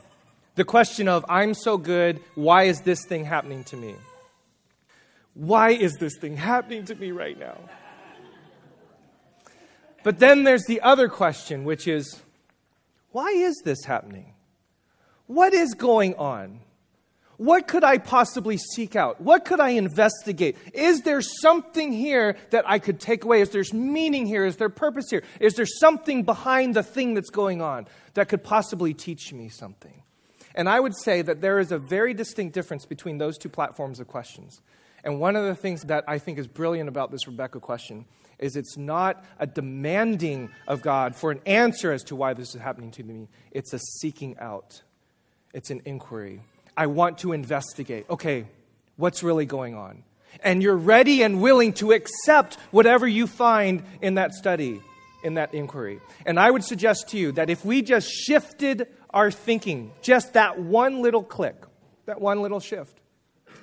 The 0.56 0.64
question 0.64 1.08
of, 1.08 1.24
I'm 1.28 1.54
so 1.54 1.76
good, 1.76 2.20
why 2.34 2.64
is 2.64 2.80
this 2.82 3.04
thing 3.04 3.24
happening 3.24 3.64
to 3.64 3.76
me? 3.76 3.96
Why 5.34 5.70
is 5.70 5.94
this 5.94 6.16
thing 6.16 6.36
happening 6.36 6.84
to 6.84 6.94
me 6.94 7.10
right 7.10 7.38
now? 7.38 7.58
But 10.04 10.20
then 10.20 10.44
there's 10.44 10.64
the 10.66 10.80
other 10.82 11.08
question, 11.08 11.64
which 11.64 11.88
is 11.88 12.22
why 13.10 13.30
is 13.30 13.60
this 13.64 13.84
happening? 13.84 14.34
What 15.26 15.54
is 15.54 15.74
going 15.74 16.14
on? 16.16 16.60
What 17.36 17.66
could 17.66 17.82
I 17.82 17.98
possibly 17.98 18.58
seek 18.58 18.94
out? 18.94 19.20
What 19.20 19.44
could 19.44 19.58
I 19.58 19.70
investigate? 19.70 20.56
Is 20.72 21.00
there 21.00 21.20
something 21.20 21.92
here 21.92 22.36
that 22.50 22.68
I 22.68 22.78
could 22.78 23.00
take 23.00 23.24
away? 23.24 23.40
Is 23.40 23.50
there 23.50 23.64
meaning 23.72 24.26
here? 24.26 24.44
Is 24.44 24.56
there 24.56 24.68
purpose 24.68 25.06
here? 25.10 25.24
Is 25.40 25.54
there 25.54 25.66
something 25.66 26.22
behind 26.22 26.74
the 26.74 26.84
thing 26.84 27.14
that's 27.14 27.30
going 27.30 27.60
on 27.60 27.88
that 28.12 28.28
could 28.28 28.44
possibly 28.44 28.94
teach 28.94 29.32
me 29.32 29.48
something? 29.48 30.03
And 30.54 30.68
I 30.68 30.78
would 30.78 30.96
say 30.96 31.22
that 31.22 31.40
there 31.40 31.58
is 31.58 31.72
a 31.72 31.78
very 31.78 32.14
distinct 32.14 32.54
difference 32.54 32.86
between 32.86 33.18
those 33.18 33.38
two 33.38 33.48
platforms 33.48 34.00
of 34.00 34.06
questions. 34.06 34.60
And 35.02 35.20
one 35.20 35.36
of 35.36 35.44
the 35.44 35.54
things 35.54 35.82
that 35.82 36.04
I 36.08 36.18
think 36.18 36.38
is 36.38 36.46
brilliant 36.46 36.88
about 36.88 37.10
this 37.10 37.26
Rebecca 37.26 37.60
question 37.60 38.06
is 38.38 38.56
it's 38.56 38.76
not 38.76 39.24
a 39.38 39.46
demanding 39.46 40.50
of 40.66 40.82
God 40.82 41.14
for 41.14 41.30
an 41.30 41.40
answer 41.46 41.92
as 41.92 42.02
to 42.04 42.16
why 42.16 42.34
this 42.34 42.54
is 42.54 42.60
happening 42.60 42.90
to 42.92 43.02
me. 43.02 43.28
It's 43.50 43.72
a 43.72 43.78
seeking 43.78 44.36
out, 44.38 44.82
it's 45.52 45.70
an 45.70 45.82
inquiry. 45.84 46.40
I 46.76 46.86
want 46.86 47.18
to 47.18 47.32
investigate. 47.32 48.06
Okay, 48.10 48.46
what's 48.96 49.22
really 49.22 49.46
going 49.46 49.74
on? 49.74 50.02
And 50.42 50.62
you're 50.62 50.76
ready 50.76 51.22
and 51.22 51.40
willing 51.40 51.74
to 51.74 51.92
accept 51.92 52.56
whatever 52.72 53.06
you 53.06 53.28
find 53.28 53.84
in 54.02 54.14
that 54.14 54.34
study. 54.34 54.82
In 55.24 55.34
that 55.34 55.54
inquiry. 55.54 56.00
And 56.26 56.38
I 56.38 56.50
would 56.50 56.62
suggest 56.62 57.08
to 57.08 57.18
you 57.18 57.32
that 57.32 57.50
if 57.50 57.64
we 57.64 57.82
just 57.82 58.08
shifted 58.08 58.86
our 59.10 59.30
thinking, 59.30 59.92
just 60.02 60.34
that 60.34 60.60
one 60.60 61.02
little 61.02 61.24
click, 61.24 61.56
that 62.06 62.20
one 62.20 62.42
little 62.42 62.60
shift, 62.60 63.00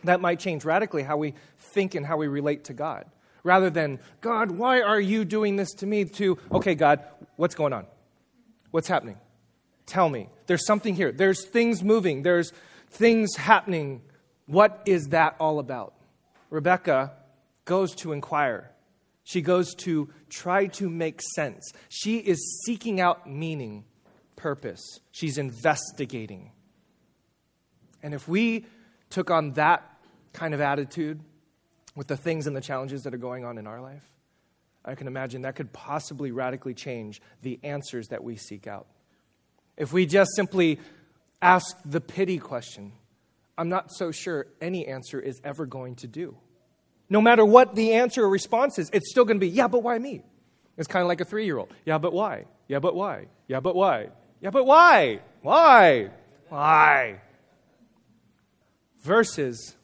that 0.04 0.20
might 0.20 0.40
change 0.40 0.66
radically 0.66 1.04
how 1.04 1.18
we 1.18 1.36
think 1.74 1.96
and 1.96 2.06
how 2.06 2.18
we 2.18 2.28
relate 2.28 2.66
to 2.66 2.74
God. 2.74 3.06
Rather 3.44 3.70
than, 3.70 4.00
God, 4.20 4.52
why 4.52 4.82
are 4.82 5.00
you 5.00 5.26
doing 5.26 5.56
this 5.56 5.72
to 5.76 5.86
me? 5.86 6.06
To, 6.06 6.38
okay, 6.52 6.76
God, 6.76 7.04
what's 7.38 7.56
going 7.56 7.74
on? 7.74 7.86
What's 8.72 8.88
happening? 8.88 9.18
Tell 9.86 10.10
me. 10.10 10.30
There's 10.48 10.66
something 10.66 10.96
here. 10.96 11.12
There's 11.12 11.46
things 11.46 11.84
moving. 11.84 12.24
There's 12.24 12.54
things 12.90 13.36
happening. 13.36 14.02
What 14.46 14.82
is 14.86 15.10
that 15.10 15.36
all 15.40 15.60
about? 15.60 15.94
Rebecca 16.50 17.14
goes 17.66 17.96
to 17.96 18.12
inquire. 18.12 18.72
She 19.24 19.42
goes 19.42 19.76
to 19.76 20.10
try 20.30 20.68
to 20.68 20.90
make 20.90 21.22
sense. 21.36 21.72
She 21.90 22.18
is 22.18 22.64
seeking 22.66 23.00
out 23.00 23.30
meaning, 23.30 23.86
purpose. 24.36 24.82
She's 25.12 25.38
investigating. 25.38 26.52
And 28.02 28.14
if 28.14 28.28
we 28.28 28.66
took 29.10 29.30
on 29.30 29.54
that 29.54 29.88
kind 30.34 30.54
of 30.54 30.62
attitude 30.62 31.20
with 31.96 32.08
the 32.08 32.18
things 32.18 32.48
and 32.48 32.56
the 32.56 32.62
challenges 32.62 33.04
that 33.04 33.14
are 33.14 33.20
going 33.20 33.46
on 33.46 33.58
in 33.58 33.68
our 33.68 33.82
life, 33.82 34.06
I 34.84 34.96
can 34.96 35.08
imagine 35.08 35.44
that 35.44 35.56
could 35.56 35.72
possibly 35.72 36.32
radically 36.32 36.74
change 36.74 37.22
the 37.44 37.60
answers 37.64 38.08
that 38.08 38.24
we 38.24 38.36
seek 38.36 38.66
out. 38.66 38.88
If 39.78 39.94
we 39.94 40.06
just 40.06 40.32
simply 40.36 40.80
ask 41.42 41.78
the 41.86 42.02
pity 42.02 42.40
question, 42.40 42.94
I'm 43.58 43.70
not 43.70 43.92
so 43.92 44.12
sure 44.12 44.48
any 44.60 44.88
answer 44.88 45.20
is 45.20 45.40
ever 45.44 45.66
going 45.66 45.96
to 45.98 46.08
do. 46.08 46.36
No 47.12 47.20
matter 47.20 47.44
what 47.44 47.76
the 47.76 47.92
answer 47.92 48.24
or 48.24 48.30
response 48.30 48.80
is, 48.80 48.90
it's 48.94 49.12
still 49.12 49.26
going 49.26 49.36
to 49.36 49.42
be, 49.42 49.50
yeah, 49.50 49.68
but 49.68 49.84
why 49.84 50.00
me? 50.00 50.24
It's 50.78 50.88
kind 50.88 51.02
of 51.02 51.10
like 51.10 51.20
a 51.20 51.26
three 51.26 51.44
year 51.44 51.58
old. 51.58 51.74
Yeah, 51.86 51.98
but 51.98 52.14
why? 52.14 52.46
Yeah, 52.70 52.80
but 52.80 52.96
why? 52.96 53.28
Yeah, 53.50 53.60
but 53.60 53.76
why? 53.76 54.08
Yeah, 54.40 54.50
but 54.50 54.66
why? 54.66 55.20
Why? 55.42 56.10
Why? 56.48 57.20
Versus, 59.02 59.76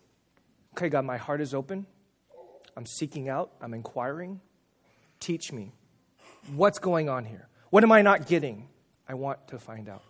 okay, 0.72 0.88
God, 0.88 1.04
my 1.04 1.18
heart 1.18 1.42
is 1.42 1.54
open. 1.54 1.86
I'm 2.78 2.86
seeking 2.86 3.28
out. 3.28 3.52
I'm 3.60 3.74
inquiring. 3.74 4.40
Teach 5.20 5.52
me. 5.52 5.74
What's 6.56 6.80
going 6.80 7.10
on 7.10 7.26
here? 7.26 7.50
What 7.72 7.84
am 7.84 7.92
I 7.92 8.04
not 8.04 8.28
getting? 8.28 8.70
I 9.06 9.16
want 9.16 9.50
to 9.50 9.60
find 9.60 9.90
out. 9.90 10.04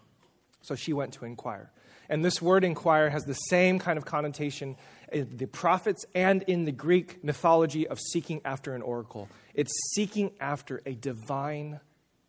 So 0.61 0.75
she 0.75 0.93
went 0.93 1.13
to 1.13 1.25
inquire. 1.25 1.71
And 2.09 2.23
this 2.23 2.43
word 2.43 2.63
inquire 2.63 3.09
has 3.09 3.25
the 3.25 3.33
same 3.33 3.79
kind 3.79 3.97
of 3.97 4.05
connotation 4.05 4.77
the 5.11 5.47
prophets 5.47 6.05
and 6.13 6.43
in 6.43 6.65
the 6.65 6.71
Greek 6.71 7.23
mythology 7.23 7.87
of 7.87 7.99
seeking 7.99 8.41
after 8.43 8.73
an 8.73 8.81
oracle. 8.81 9.29
It's 9.53 9.71
seeking 9.93 10.31
after 10.39 10.81
a 10.85 10.93
divine 10.93 11.79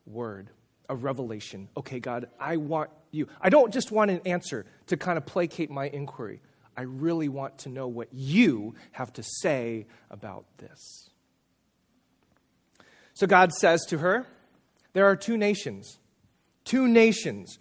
word, 0.07 0.51
a 0.89 0.95
revelation. 0.95 1.69
Okay, 1.77 2.01
God, 2.01 2.29
I 2.39 2.57
want 2.57 2.91
you. 3.11 3.29
I 3.41 3.49
don't 3.49 3.73
just 3.73 3.91
want 3.91 4.11
an 4.11 4.21
answer 4.25 4.67
to 4.87 4.97
kind 4.97 5.19
of 5.19 5.27
placate 5.27 5.71
my 5.71 5.89
inquiry. 5.89 6.41
I 6.77 6.83
really 6.83 7.29
want 7.29 7.59
to 7.61 7.69
know 7.69 7.89
what 7.89 8.09
you 8.13 8.75
have 8.93 9.13
to 9.15 9.23
say 9.25 9.87
about 10.11 10.45
this. 10.59 11.11
So 13.15 13.27
God 13.27 13.53
says 13.53 13.85
to 13.87 13.99
her, 13.99 14.27
There 14.93 15.07
are 15.07 15.17
two 15.17 15.37
nations, 15.37 15.99
two 16.65 16.87
nations 16.87 17.59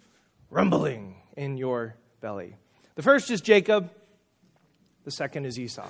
rumbling 0.50 1.16
in 1.36 1.56
your 1.56 1.96
belly. 2.20 2.54
The 2.94 3.02
first 3.02 3.30
is 3.30 3.40
Jacob, 3.40 3.90
the 5.08 5.12
second 5.12 5.46
is 5.46 5.58
Esau. 5.58 5.88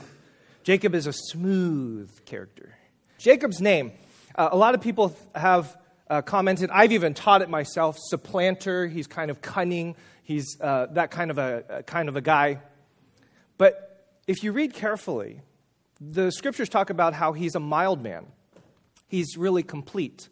Jacob 0.63 0.95
is 0.95 1.09
a 1.09 1.13
smooth 1.13 2.09
character. 2.25 2.77
Jacob's 3.19 3.61
name, 3.61 3.91
uh, 4.37 4.51
a 4.53 4.57
lot 4.57 4.77
of 4.77 4.81
people 4.81 5.17
have 5.35 5.77
uh, 6.09 6.23
commented, 6.23 6.71
I've 6.73 6.93
even 6.93 7.15
taught 7.15 7.43
it 7.43 7.51
myself, 7.51 7.97
supplanter. 7.99 8.87
He's 8.87 9.09
kind 9.09 9.33
of 9.33 9.43
cunning. 9.43 9.97
He's 10.23 10.57
uh, 10.61 10.87
that 10.93 11.11
kind 11.11 11.33
of 11.33 11.39
a, 11.39 11.83
kind 11.85 12.09
of 12.09 12.15
a 12.15 12.21
guy. 12.21 12.61
But 13.57 14.07
if 14.29 14.45
you 14.45 14.53
read 14.53 14.73
carefully, 14.73 15.41
the 16.01 16.31
scriptures 16.31 16.69
talk 16.69 16.89
about 16.89 17.13
how 17.13 17.33
he's 17.33 17.57
a 17.57 17.61
mild 17.61 18.01
man. 18.01 18.25
He's 19.09 19.37
really 19.37 19.65
complete. 19.65 20.29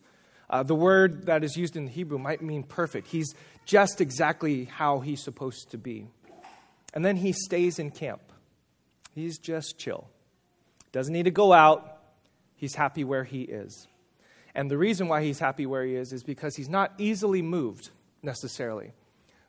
Uh, 0.49 0.63
the 0.63 0.77
word 0.77 1.27
that 1.27 1.43
is 1.43 1.57
used 1.57 1.77
in 1.77 1.89
Hebrew 1.89 2.19
might 2.19 2.41
mean 2.41 2.63
perfect. 2.63 3.09
He's 3.09 3.35
just 3.65 4.01
exactly 4.01 4.67
how 4.67 5.01
he's 5.01 5.25
supposed 5.25 5.73
to 5.73 5.77
be. 5.77 6.07
And 6.95 7.05
then 7.05 7.17
he 7.17 7.33
stays 7.33 7.81
in 7.81 7.91
camp. 7.91 8.21
He's 9.17 9.39
just 9.39 9.79
chill. 9.79 10.11
Doesn't 10.93 11.13
need 11.13 11.23
to 11.25 11.31
go 11.31 11.55
out. 11.55 12.03
He's 12.55 12.75
happy 12.75 13.03
where 13.03 13.25
he 13.25 13.43
is. 13.43 13.89
And 14.55 14.71
the 14.71 14.77
reason 14.77 15.09
why 15.09 15.25
he's 15.25 15.39
happy 15.39 15.65
where 15.65 15.83
he 15.85 15.95
is 15.95 16.13
is 16.13 16.23
because 16.23 16.55
he's 16.55 16.69
not 16.69 16.93
easily 16.99 17.41
moved 17.41 17.89
necessarily 18.23 18.93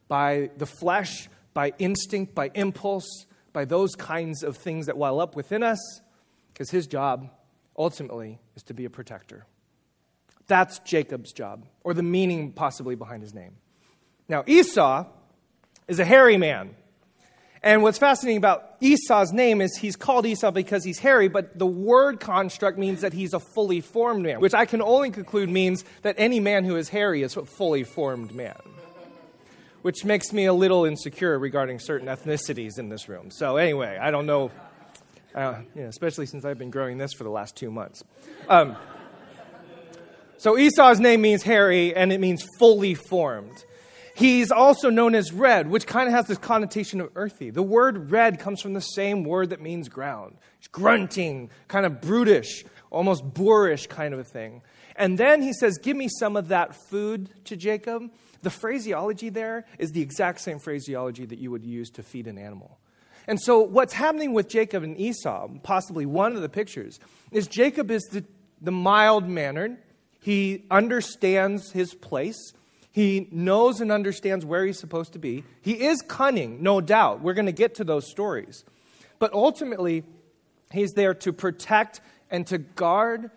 by 0.08 0.52
the 0.56 0.66
flesh, 0.66 1.28
by 1.54 1.74
instinct, 1.80 2.34
by 2.34 2.50
impulse, 2.54 3.26
by 3.52 3.66
those 3.66 3.94
kinds 3.94 4.42
of 4.42 4.56
things 4.56 4.86
that 4.86 4.98
well 4.98 5.20
up 5.20 5.36
within 5.36 5.64
us, 5.64 5.80
because 6.54 6.70
his 6.70 6.88
job 6.88 7.30
ultimately 7.78 8.40
is 8.56 8.64
to 8.64 8.74
be 8.74 8.86
a 8.86 8.90
protector. 8.90 9.46
That's 10.48 10.80
Jacob's 10.80 11.34
job, 11.34 11.66
or 11.84 11.94
the 11.94 12.04
meaning 12.04 12.54
possibly 12.54 12.96
behind 12.96 13.22
his 13.22 13.34
name. 13.34 13.58
Now, 14.30 14.46
Esau 14.48 15.08
is 15.90 16.00
a 16.00 16.06
hairy 16.06 16.38
man. 16.38 16.74
And 17.64 17.82
what's 17.82 17.98
fascinating 17.98 18.38
about 18.38 18.76
Esau's 18.82 19.34
name 19.34 19.62
is 19.62 19.76
he's 19.78 19.96
called 19.96 20.26
Esau 20.26 20.52
because 20.52 20.84
he's 20.84 21.00
hairy, 21.00 21.28
but 21.28 21.58
the 21.58 21.66
word 21.66 22.20
construct 22.20 22.78
means 22.78 23.02
that 23.02 23.14
he's 23.14 23.34
a 23.34 23.40
fully 23.40 23.82
formed 23.82 24.24
man, 24.24 24.40
which 24.40 24.54
I 24.54 24.66
can 24.66 24.82
only 24.82 25.10
conclude 25.10 25.50
means 25.50 25.84
that 26.04 26.16
any 26.18 26.40
man 26.40 26.66
who 26.66 26.76
is 26.76 26.90
hairy 26.90 27.24
is 27.24 27.36
a 27.36 27.46
fully 27.46 27.84
formed 27.84 28.34
man. 28.34 28.58
Which 29.82 30.04
makes 30.04 30.34
me 30.34 30.46
a 30.46 30.54
little 30.54 30.86
insecure 30.86 31.38
regarding 31.40 31.80
certain 31.80 32.08
ethnicities 32.08 32.78
in 32.78 32.90
this 32.90 33.08
room. 33.08 33.32
So, 33.32 33.58
anyway, 33.58 33.98
I 34.00 34.12
don't 34.12 34.26
know, 34.26 34.52
uh, 35.34 35.62
you 35.76 35.84
know, 35.84 35.88
especially 35.88 36.26
since 36.26 36.44
I've 36.44 36.58
been 36.58 36.72
growing 36.72 36.98
this 36.98 37.14
for 37.14 37.24
the 37.24 37.30
last 37.30 37.56
two 37.56 37.72
months. 37.72 38.04
Um, 38.50 38.76
so, 40.38 40.58
Esau's 40.58 41.00
name 41.00 41.22
means 41.22 41.44
hairy, 41.44 41.96
and 41.96 42.12
it 42.12 42.20
means 42.20 42.46
fully 42.60 42.96
formed. 42.96 43.64
He's 44.18 44.50
also 44.50 44.90
known 44.90 45.14
as 45.14 45.32
red, 45.32 45.70
which 45.70 45.86
kind 45.86 46.08
of 46.08 46.14
has 46.16 46.26
this 46.26 46.40
connotation 46.40 47.02
of 47.02 47.12
earthy. 47.16 47.52
The 47.52 47.62
word 47.62 48.10
red 48.10 48.40
comes 48.40 48.64
from 48.64 48.74
the 48.74 48.82
same 48.82 49.24
word 49.24 49.52
that 49.52 49.62
means 49.62 49.90
ground. 49.90 50.38
It's 50.58 50.68
grunting, 50.68 51.52
kind 51.68 51.86
of 51.86 52.02
brutish, 52.02 52.66
almost 52.90 53.24
boorish 53.24 53.86
kind 53.86 54.16
of 54.16 54.20
a 54.20 54.24
thing. 54.24 54.64
And 54.96 55.20
then 55.20 55.44
he 55.44 55.54
says, 55.54 55.78
Give 55.78 55.96
me 55.96 56.08
some 56.10 56.36
of 56.36 56.48
that 56.48 56.76
food 56.90 57.30
to 57.46 57.56
Jacob. 57.56 58.12
The 58.42 58.50
phraseology 58.50 59.30
there 59.30 59.66
is 59.78 59.92
the 59.92 60.02
exact 60.02 60.42
same 60.42 60.58
phraseology 60.58 61.26
that 61.26 61.38
you 61.38 61.52
would 61.52 61.64
use 61.64 61.92
to 61.92 62.02
feed 62.02 62.26
an 62.26 62.40
animal. 62.40 62.80
And 63.28 63.40
so, 63.40 63.60
what's 63.60 63.94
happening 63.94 64.34
with 64.34 64.48
Jacob 64.48 64.82
and 64.82 65.00
Esau, 65.00 65.48
possibly 65.62 66.08
one 66.08 66.36
of 66.36 66.42
the 66.42 66.50
pictures, 66.50 67.00
is 67.32 67.46
Jacob 67.46 67.92
is 67.92 68.02
the, 68.06 68.26
the 68.64 68.72
mild 68.72 69.28
mannered. 69.28 69.78
He 70.22 70.66
understands 70.72 71.72
his 71.72 71.94
place. 71.94 72.54
He 72.98 73.28
knows 73.32 73.80
and 73.80 73.92
understands 73.92 74.44
where 74.44 74.66
he's 74.66 74.80
supposed 74.80 75.14
to 75.14 75.20
be. 75.20 75.44
He 75.62 75.86
is 75.86 76.02
cunning, 76.02 76.64
no 76.64 76.82
doubt. 76.82 77.22
We're 77.22 77.36
going 77.36 77.46
to 77.46 77.52
get 77.52 77.76
to 77.76 77.84
those 77.84 78.10
stories. 78.10 78.66
But 79.20 79.34
ultimately, 79.34 80.04
he's 80.72 80.94
there 80.94 81.14
to 81.14 81.32
protect 81.32 82.02
and 82.32 82.48
to 82.48 82.58
guard 82.58 83.30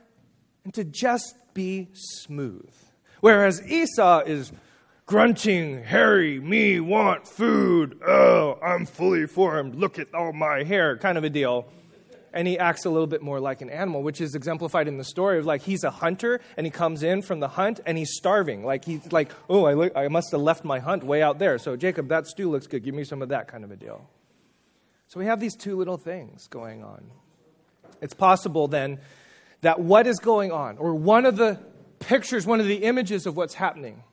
and 0.64 0.72
to 0.72 0.82
just 0.82 1.34
be 1.52 1.88
smooth. 1.92 2.72
Whereas 3.20 3.62
Esau 3.70 4.20
is 4.20 4.50
grunting, 5.04 5.84
hairy, 5.84 6.40
me 6.40 6.80
want 6.80 7.28
food. 7.28 8.00
Oh, 8.02 8.58
I'm 8.62 8.86
fully 8.86 9.26
formed. 9.26 9.74
Look 9.74 9.98
at 9.98 10.14
all 10.14 10.32
my 10.32 10.62
hair, 10.62 10.96
kind 10.96 11.18
of 11.18 11.24
a 11.24 11.28
deal 11.28 11.70
and 12.32 12.46
he 12.46 12.58
acts 12.58 12.84
a 12.84 12.90
little 12.90 13.06
bit 13.06 13.22
more 13.22 13.40
like 13.40 13.60
an 13.60 13.70
animal, 13.70 14.02
which 14.02 14.20
is 14.20 14.34
exemplified 14.34 14.88
in 14.88 14.98
the 14.98 15.04
story 15.04 15.38
of 15.38 15.46
like 15.46 15.62
he's 15.62 15.84
a 15.84 15.90
hunter 15.90 16.40
and 16.56 16.66
he 16.66 16.70
comes 16.70 17.02
in 17.02 17.22
from 17.22 17.40
the 17.40 17.48
hunt 17.48 17.80
and 17.86 17.98
he's 17.98 18.12
starving. 18.16 18.64
Like 18.64 18.84
he's 18.84 19.12
like, 19.12 19.32
oh, 19.48 19.64
I, 19.64 19.74
look, 19.74 19.96
I 19.96 20.08
must 20.08 20.30
have 20.32 20.40
left 20.40 20.64
my 20.64 20.78
hunt 20.78 21.04
way 21.04 21.22
out 21.22 21.38
there. 21.38 21.58
So 21.58 21.76
Jacob, 21.76 22.08
that 22.08 22.26
stew 22.26 22.50
looks 22.50 22.66
good. 22.66 22.84
Give 22.84 22.94
me 22.94 23.04
some 23.04 23.22
of 23.22 23.30
that 23.30 23.48
kind 23.48 23.64
of 23.64 23.70
a 23.70 23.76
deal. 23.76 24.08
So 25.08 25.18
we 25.18 25.26
have 25.26 25.40
these 25.40 25.56
two 25.56 25.76
little 25.76 25.96
things 25.96 26.46
going 26.46 26.84
on. 26.84 27.10
It's 28.00 28.14
possible 28.14 28.68
then 28.68 29.00
that 29.62 29.80
what 29.80 30.06
is 30.06 30.18
going 30.18 30.52
on, 30.52 30.78
or 30.78 30.94
one 30.94 31.26
of 31.26 31.36
the 31.36 31.58
pictures, 31.98 32.46
one 32.46 32.60
of 32.60 32.66
the 32.66 32.76
images 32.76 33.26
of 33.26 33.36
what's 33.36 33.54
happening, 33.54 34.04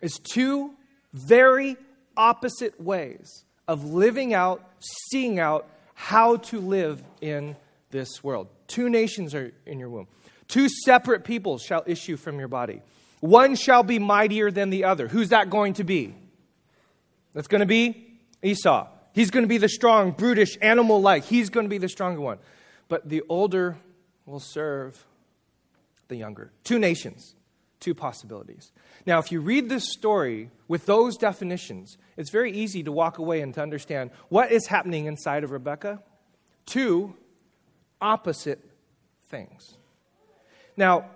is 0.00 0.18
two 0.18 0.74
very 1.12 1.76
opposite 2.16 2.80
ways 2.80 3.44
of 3.66 3.84
living 3.84 4.34
out, 4.34 4.62
seeing 5.10 5.38
out, 5.40 5.68
how 6.02 6.34
to 6.34 6.58
live 6.58 7.00
in 7.20 7.54
this 7.92 8.24
world. 8.24 8.48
Two 8.66 8.90
nations 8.90 9.36
are 9.36 9.52
in 9.64 9.78
your 9.78 9.88
womb. 9.88 10.08
Two 10.48 10.68
separate 10.68 11.22
peoples 11.22 11.62
shall 11.62 11.84
issue 11.86 12.16
from 12.16 12.40
your 12.40 12.48
body. 12.48 12.82
One 13.20 13.54
shall 13.54 13.84
be 13.84 14.00
mightier 14.00 14.50
than 14.50 14.70
the 14.70 14.82
other. 14.82 15.06
Who's 15.06 15.28
that 15.28 15.48
going 15.48 15.74
to 15.74 15.84
be? 15.84 16.12
That's 17.34 17.46
going 17.46 17.60
to 17.60 17.66
be 17.66 18.18
Esau. 18.42 18.88
He's 19.12 19.30
going 19.30 19.44
to 19.44 19.48
be 19.48 19.58
the 19.58 19.68
strong, 19.68 20.10
brutish, 20.10 20.58
animal 20.60 21.00
like. 21.00 21.24
He's 21.24 21.50
going 21.50 21.66
to 21.66 21.70
be 21.70 21.78
the 21.78 21.88
stronger 21.88 22.20
one. 22.20 22.38
But 22.88 23.08
the 23.08 23.22
older 23.28 23.76
will 24.26 24.40
serve 24.40 25.06
the 26.08 26.16
younger. 26.16 26.50
Two 26.64 26.80
nations. 26.80 27.36
Two 27.82 27.94
possibilities. 27.96 28.70
Now, 29.06 29.18
if 29.18 29.32
you 29.32 29.40
read 29.40 29.68
this 29.68 29.90
story 29.90 30.52
with 30.68 30.86
those 30.86 31.16
definitions, 31.16 31.98
it's 32.16 32.30
very 32.30 32.52
easy 32.52 32.84
to 32.84 32.92
walk 32.92 33.18
away 33.18 33.40
and 33.40 33.52
to 33.54 33.60
understand 33.60 34.12
what 34.28 34.52
is 34.52 34.68
happening 34.68 35.06
inside 35.06 35.42
of 35.42 35.50
Rebecca. 35.50 36.00
Two 36.64 37.16
opposite 38.00 38.60
things. 39.28 39.74
Now, 40.76 41.06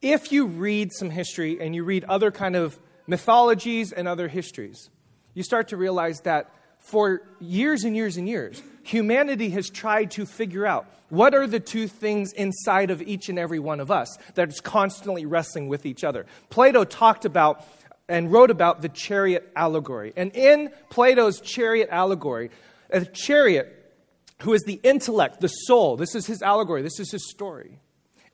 if 0.00 0.32
you 0.32 0.46
read 0.46 0.92
some 0.94 1.10
history 1.10 1.60
and 1.60 1.74
you 1.74 1.84
read 1.84 2.04
other 2.04 2.30
kind 2.30 2.56
of 2.56 2.78
mythologies 3.06 3.92
and 3.92 4.08
other 4.08 4.26
histories, 4.26 4.88
you 5.34 5.42
start 5.42 5.68
to 5.68 5.76
realize 5.76 6.20
that 6.20 6.50
for 6.84 7.22
years 7.40 7.84
and 7.84 7.96
years 7.96 8.18
and 8.18 8.28
years, 8.28 8.62
humanity 8.82 9.48
has 9.50 9.70
tried 9.70 10.10
to 10.12 10.26
figure 10.26 10.66
out 10.66 10.86
what 11.08 11.34
are 11.34 11.46
the 11.46 11.58
two 11.58 11.88
things 11.88 12.32
inside 12.34 12.90
of 12.90 13.00
each 13.00 13.30
and 13.30 13.38
every 13.38 13.58
one 13.58 13.80
of 13.80 13.90
us 13.90 14.18
that 14.34 14.50
is 14.50 14.60
constantly 14.60 15.24
wrestling 15.24 15.68
with 15.68 15.86
each 15.86 16.04
other. 16.04 16.26
Plato 16.50 16.84
talked 16.84 17.24
about 17.24 17.66
and 18.06 18.30
wrote 18.30 18.50
about 18.50 18.82
the 18.82 18.90
chariot 18.90 19.50
allegory. 19.56 20.12
And 20.14 20.30
in 20.36 20.70
Plato's 20.90 21.40
chariot 21.40 21.88
allegory, 21.90 22.50
a 22.90 23.06
chariot 23.06 23.94
who 24.42 24.52
is 24.52 24.62
the 24.64 24.78
intellect, 24.82 25.40
the 25.40 25.48
soul, 25.48 25.96
this 25.96 26.14
is 26.14 26.26
his 26.26 26.42
allegory, 26.42 26.82
this 26.82 27.00
is 27.00 27.10
his 27.10 27.30
story, 27.30 27.80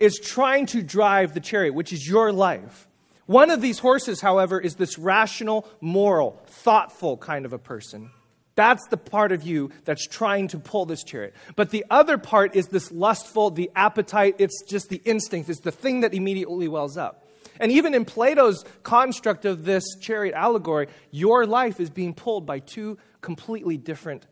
is 0.00 0.18
trying 0.18 0.66
to 0.66 0.82
drive 0.82 1.34
the 1.34 1.40
chariot, 1.40 1.74
which 1.74 1.92
is 1.92 2.08
your 2.08 2.32
life. 2.32 2.88
One 3.26 3.50
of 3.50 3.60
these 3.60 3.78
horses, 3.78 4.20
however, 4.20 4.58
is 4.58 4.74
this 4.74 4.98
rational, 4.98 5.68
moral, 5.80 6.42
thoughtful 6.46 7.16
kind 7.16 7.46
of 7.46 7.52
a 7.52 7.58
person. 7.58 8.10
That's 8.54 8.86
the 8.88 8.96
part 8.96 9.32
of 9.32 9.42
you 9.42 9.70
that's 9.84 10.06
trying 10.06 10.48
to 10.48 10.58
pull 10.58 10.86
this 10.86 11.04
chariot. 11.04 11.34
But 11.56 11.70
the 11.70 11.84
other 11.90 12.18
part 12.18 12.56
is 12.56 12.66
this 12.68 12.90
lustful, 12.90 13.50
the 13.50 13.70
appetite, 13.74 14.36
it's 14.38 14.62
just 14.62 14.88
the 14.88 15.00
instinct, 15.04 15.48
it's 15.48 15.60
the 15.60 15.70
thing 15.70 16.00
that 16.00 16.14
immediately 16.14 16.68
wells 16.68 16.96
up. 16.96 17.26
And 17.58 17.70
even 17.72 17.94
in 17.94 18.04
Plato's 18.04 18.64
construct 18.82 19.44
of 19.44 19.64
this 19.64 19.84
chariot 20.00 20.34
allegory, 20.34 20.88
your 21.10 21.46
life 21.46 21.78
is 21.78 21.90
being 21.90 22.14
pulled 22.14 22.46
by 22.46 22.58
two 22.58 22.98
completely 23.20 23.76
different 23.76 24.26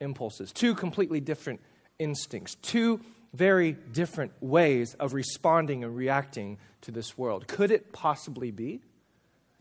impulses, 0.00 0.52
two 0.52 0.74
completely 0.74 1.20
different 1.20 1.60
instincts, 1.98 2.56
two 2.56 3.00
very 3.32 3.72
different 3.72 4.32
ways 4.40 4.94
of 4.94 5.12
responding 5.14 5.82
and 5.82 5.96
reacting 5.96 6.58
to 6.82 6.90
this 6.90 7.18
world. 7.18 7.48
Could 7.48 7.70
it 7.70 7.92
possibly 7.92 8.50
be 8.50 8.82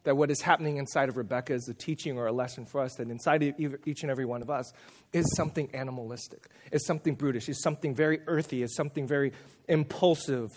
that 0.03 0.17
what 0.17 0.29
is 0.29 0.41
happening 0.41 0.77
inside 0.77 1.09
of 1.09 1.17
Rebecca 1.17 1.53
is 1.53 1.67
a 1.69 1.73
teaching 1.73 2.17
or 2.17 2.27
a 2.27 2.31
lesson 2.31 2.65
for 2.65 2.81
us 2.81 2.93
that 2.95 3.09
inside 3.09 3.41
of 3.43 3.59
each 3.85 4.01
and 4.03 4.11
every 4.11 4.25
one 4.25 4.41
of 4.41 4.49
us 4.49 4.71
is 5.13 5.25
something 5.35 5.69
animalistic, 5.73 6.47
is 6.71 6.85
something 6.85 7.15
brutish, 7.15 7.47
is 7.49 7.61
something 7.61 7.95
very 7.95 8.19
earthy, 8.27 8.63
is 8.63 8.75
something 8.75 9.07
very 9.07 9.31
impulsive, 9.67 10.49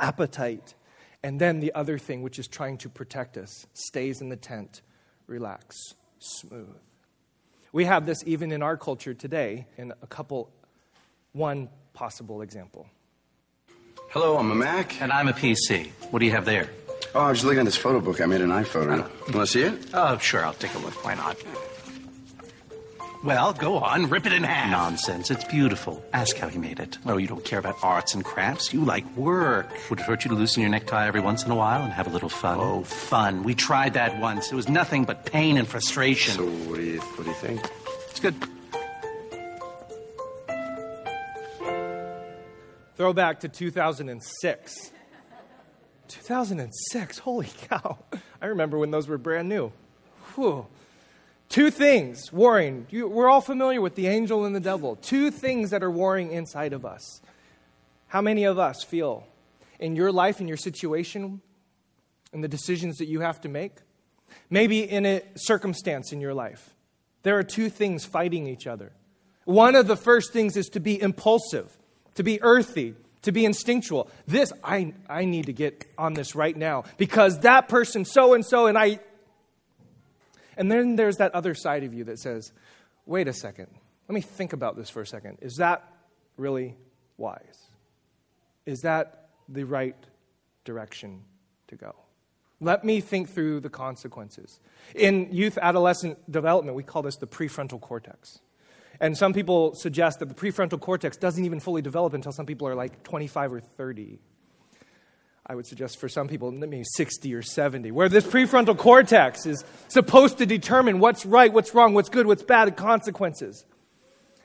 appetite. 0.00 0.74
And 1.22 1.40
then 1.40 1.60
the 1.60 1.74
other 1.74 1.98
thing, 1.98 2.22
which 2.22 2.38
is 2.38 2.48
trying 2.48 2.78
to 2.78 2.88
protect 2.88 3.36
us, 3.36 3.66
stays 3.72 4.20
in 4.20 4.28
the 4.28 4.36
tent, 4.36 4.82
relax, 5.26 5.76
smooth. 6.18 6.76
We 7.72 7.84
have 7.84 8.06
this 8.06 8.18
even 8.26 8.52
in 8.52 8.62
our 8.62 8.76
culture 8.76 9.14
today 9.14 9.66
in 9.76 9.92
a 10.02 10.06
couple, 10.06 10.50
one 11.32 11.68
possible 11.92 12.42
example. 12.42 12.88
Hello, 14.10 14.38
I'm 14.38 14.50
a 14.50 14.54
Mac. 14.54 15.00
And 15.02 15.12
I'm 15.12 15.28
a 15.28 15.32
PC. 15.32 15.90
What 16.10 16.20
do 16.20 16.26
you 16.26 16.32
have 16.32 16.44
there? 16.44 16.70
Oh, 17.14 17.20
I 17.20 17.30
was 17.30 17.44
looking 17.44 17.60
at 17.60 17.64
this 17.64 17.76
photo 17.76 18.00
book. 18.00 18.20
I 18.20 18.26
made 18.26 18.40
an 18.42 18.50
iPhoto. 18.50 18.98
You 19.28 19.34
want 19.34 19.46
to 19.46 19.46
see 19.46 19.62
it? 19.62 19.90
Oh, 19.94 20.18
sure, 20.18 20.44
I'll 20.44 20.52
take 20.54 20.74
a 20.74 20.78
look. 20.78 21.04
Why 21.04 21.14
not? 21.14 21.36
Well, 23.24 23.54
go 23.54 23.78
on, 23.78 24.08
rip 24.08 24.26
it 24.26 24.32
in 24.32 24.44
half. 24.44 24.70
Nonsense. 24.70 25.30
It's 25.30 25.42
beautiful. 25.44 26.04
Ask 26.12 26.36
how 26.36 26.48
he 26.48 26.58
made 26.58 26.78
it. 26.78 26.98
Oh, 27.06 27.16
you 27.16 27.26
don't 27.26 27.44
care 27.44 27.58
about 27.58 27.76
arts 27.82 28.14
and 28.14 28.24
crafts. 28.24 28.72
You 28.72 28.84
like 28.84 29.04
work. 29.16 29.68
Would 29.90 29.98
it 30.00 30.02
hurt 30.04 30.24
you 30.24 30.28
to 30.28 30.34
loosen 30.36 30.60
your 30.60 30.70
necktie 30.70 31.06
every 31.06 31.20
once 31.20 31.42
in 31.44 31.50
a 31.50 31.56
while 31.56 31.82
and 31.82 31.92
have 31.92 32.06
a 32.06 32.10
little 32.10 32.28
fun? 32.28 32.58
Oh, 32.60 32.82
fun. 32.84 33.42
We 33.42 33.54
tried 33.54 33.94
that 33.94 34.20
once. 34.20 34.52
It 34.52 34.54
was 34.54 34.68
nothing 34.68 35.04
but 35.04 35.24
pain 35.24 35.56
and 35.56 35.66
frustration. 35.66 36.34
So, 36.34 36.44
what 36.44 36.76
do 36.76 36.82
you 36.82 37.00
what 37.00 37.24
do 37.24 37.30
you 37.30 37.36
think? 37.36 37.62
It's 38.10 38.20
good. 38.20 38.34
Throwback 42.96 43.40
to 43.40 43.48
2006. 43.48 44.92
2006, 46.08 47.18
holy 47.18 47.48
cow. 47.68 47.98
I 48.40 48.46
remember 48.46 48.78
when 48.78 48.90
those 48.90 49.08
were 49.08 49.18
brand 49.18 49.48
new. 49.48 49.72
Whew. 50.34 50.66
Two 51.48 51.70
things 51.70 52.32
warring. 52.32 52.86
You, 52.90 53.08
we're 53.08 53.28
all 53.28 53.40
familiar 53.40 53.80
with 53.80 53.94
the 53.94 54.08
angel 54.08 54.44
and 54.44 54.54
the 54.54 54.60
devil. 54.60 54.96
Two 54.96 55.30
things 55.30 55.70
that 55.70 55.82
are 55.82 55.90
warring 55.90 56.32
inside 56.32 56.72
of 56.72 56.84
us. 56.84 57.20
How 58.08 58.20
many 58.20 58.44
of 58.44 58.58
us 58.58 58.82
feel 58.82 59.26
in 59.78 59.96
your 59.96 60.10
life, 60.10 60.40
in 60.40 60.48
your 60.48 60.56
situation, 60.56 61.40
in 62.32 62.40
the 62.40 62.48
decisions 62.48 62.98
that 62.98 63.06
you 63.06 63.20
have 63.20 63.40
to 63.42 63.48
make? 63.48 63.72
Maybe 64.50 64.80
in 64.80 65.06
a 65.06 65.22
circumstance 65.36 66.12
in 66.12 66.20
your 66.20 66.34
life. 66.34 66.74
There 67.22 67.38
are 67.38 67.42
two 67.42 67.70
things 67.70 68.04
fighting 68.04 68.46
each 68.46 68.66
other. 68.66 68.92
One 69.44 69.74
of 69.74 69.86
the 69.86 69.96
first 69.96 70.32
things 70.32 70.56
is 70.56 70.66
to 70.70 70.80
be 70.80 71.00
impulsive, 71.00 71.76
to 72.14 72.22
be 72.22 72.42
earthy, 72.42 72.94
to 73.26 73.32
be 73.32 73.44
instinctual. 73.44 74.10
This, 74.26 74.52
I, 74.64 74.94
I 75.08 75.24
need 75.24 75.46
to 75.46 75.52
get 75.52 75.84
on 75.98 76.14
this 76.14 76.34
right 76.34 76.56
now 76.56 76.84
because 76.96 77.40
that 77.40 77.68
person, 77.68 78.04
so 78.04 78.34
and 78.34 78.44
so, 78.44 78.66
and 78.66 78.78
I, 78.78 78.98
and 80.56 80.72
then 80.72 80.96
there's 80.96 81.18
that 81.18 81.34
other 81.34 81.54
side 81.54 81.84
of 81.84 81.92
you 81.92 82.04
that 82.04 82.18
says, 82.18 82.52
wait 83.04 83.28
a 83.28 83.32
second, 83.32 83.68
let 84.08 84.14
me 84.14 84.20
think 84.20 84.52
about 84.52 84.76
this 84.76 84.88
for 84.88 85.02
a 85.02 85.06
second. 85.06 85.38
Is 85.42 85.56
that 85.56 85.88
really 86.36 86.76
wise? 87.16 87.68
Is 88.64 88.80
that 88.80 89.28
the 89.48 89.64
right 89.64 89.96
direction 90.64 91.22
to 91.68 91.76
go? 91.76 91.94
Let 92.60 92.84
me 92.84 93.00
think 93.00 93.28
through 93.28 93.60
the 93.60 93.68
consequences. 93.68 94.60
In 94.94 95.28
youth 95.32 95.58
adolescent 95.60 96.30
development, 96.30 96.76
we 96.76 96.82
call 96.82 97.02
this 97.02 97.16
the 97.16 97.26
prefrontal 97.26 97.80
cortex. 97.80 98.40
And 99.00 99.16
some 99.16 99.32
people 99.32 99.74
suggest 99.74 100.20
that 100.20 100.28
the 100.28 100.34
prefrontal 100.34 100.80
cortex 100.80 101.16
doesn't 101.16 101.44
even 101.44 101.60
fully 101.60 101.82
develop 101.82 102.14
until 102.14 102.32
some 102.32 102.46
people 102.46 102.66
are 102.68 102.74
like 102.74 103.02
25 103.02 103.52
or 103.52 103.60
30. 103.60 104.18
I 105.48 105.54
would 105.54 105.66
suggest 105.66 106.00
for 106.00 106.08
some 106.08 106.26
people, 106.26 106.50
maybe 106.50 106.82
60 106.84 107.32
or 107.34 107.42
70, 107.42 107.92
where 107.92 108.08
this 108.08 108.26
prefrontal 108.26 108.76
cortex 108.76 109.46
is 109.46 109.64
supposed 109.86 110.38
to 110.38 110.46
determine 110.46 110.98
what's 110.98 111.24
right, 111.24 111.52
what's 111.52 111.72
wrong, 111.72 111.94
what's 111.94 112.08
good, 112.08 112.26
what's 112.26 112.42
bad, 112.42 112.76
consequences. 112.76 113.64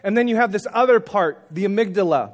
And 0.04 0.16
then 0.16 0.28
you 0.28 0.36
have 0.36 0.52
this 0.52 0.68
other 0.72 1.00
part, 1.00 1.48
the 1.50 1.66
amygdala, 1.66 2.34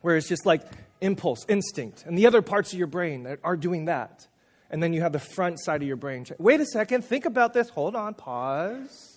where 0.00 0.16
it's 0.16 0.28
just 0.28 0.44
like 0.44 0.62
impulse, 1.00 1.44
instinct, 1.48 2.04
and 2.04 2.18
the 2.18 2.26
other 2.26 2.42
parts 2.42 2.72
of 2.72 2.78
your 2.78 2.88
brain 2.88 3.22
that 3.24 3.38
are 3.44 3.56
doing 3.56 3.84
that. 3.84 4.26
And 4.68 4.82
then 4.82 4.92
you 4.92 5.02
have 5.02 5.12
the 5.12 5.20
front 5.20 5.60
side 5.60 5.82
of 5.82 5.86
your 5.86 5.96
brain. 5.96 6.24
Wait 6.38 6.60
a 6.60 6.66
second, 6.66 7.04
think 7.04 7.24
about 7.24 7.52
this. 7.52 7.68
Hold 7.68 7.94
on, 7.94 8.14
pause. 8.14 9.11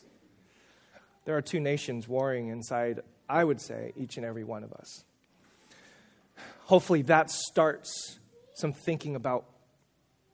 There 1.25 1.35
are 1.35 1.41
two 1.41 1.59
nations 1.59 2.07
warring 2.07 2.49
inside, 2.49 3.01
I 3.27 3.43
would 3.43 3.59
say, 3.59 3.93
each 3.97 4.17
and 4.17 4.25
every 4.25 4.43
one 4.43 4.63
of 4.63 4.71
us. 4.73 5.03
Hopefully, 6.65 7.01
that 7.03 7.29
starts 7.29 8.19
some 8.53 8.73
thinking 8.73 9.15
about 9.15 9.45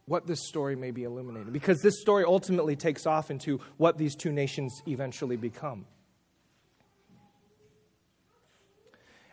what 0.05 0.27
this 0.27 0.47
story 0.47 0.75
may 0.75 0.91
be 0.91 1.03
illuminating. 1.03 1.53
Because 1.53 1.81
this 1.81 2.01
story 2.01 2.23
ultimately 2.25 2.75
takes 2.75 3.05
off 3.05 3.31
into 3.31 3.59
what 3.77 3.97
these 3.97 4.15
two 4.15 4.31
nations 4.31 4.81
eventually 4.85 5.37
become. 5.37 5.85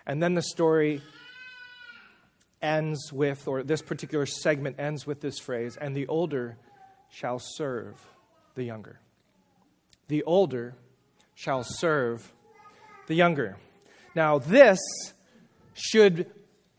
And 0.06 0.22
then 0.22 0.34
the 0.34 0.42
story 0.42 1.02
ends 2.62 3.12
with, 3.12 3.46
or 3.46 3.62
this 3.62 3.82
particular 3.82 4.26
segment 4.26 4.78
ends 4.78 5.06
with 5.06 5.20
this 5.20 5.38
phrase, 5.38 5.76
and 5.76 5.96
the 5.96 6.06
older 6.06 6.56
shall 7.10 7.38
serve 7.38 7.96
the 8.54 8.64
younger. 8.64 9.00
The 10.08 10.22
older 10.22 10.74
shall 11.38 11.62
serve 11.62 12.32
the 13.06 13.14
younger. 13.14 13.56
Now, 14.16 14.40
this 14.40 14.80
should 15.72 16.28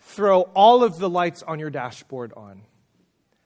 throw 0.01 0.41
all 0.53 0.83
of 0.83 0.99
the 0.99 1.09
lights 1.09 1.41
on 1.43 1.59
your 1.59 1.69
dashboard 1.69 2.33
on. 2.35 2.63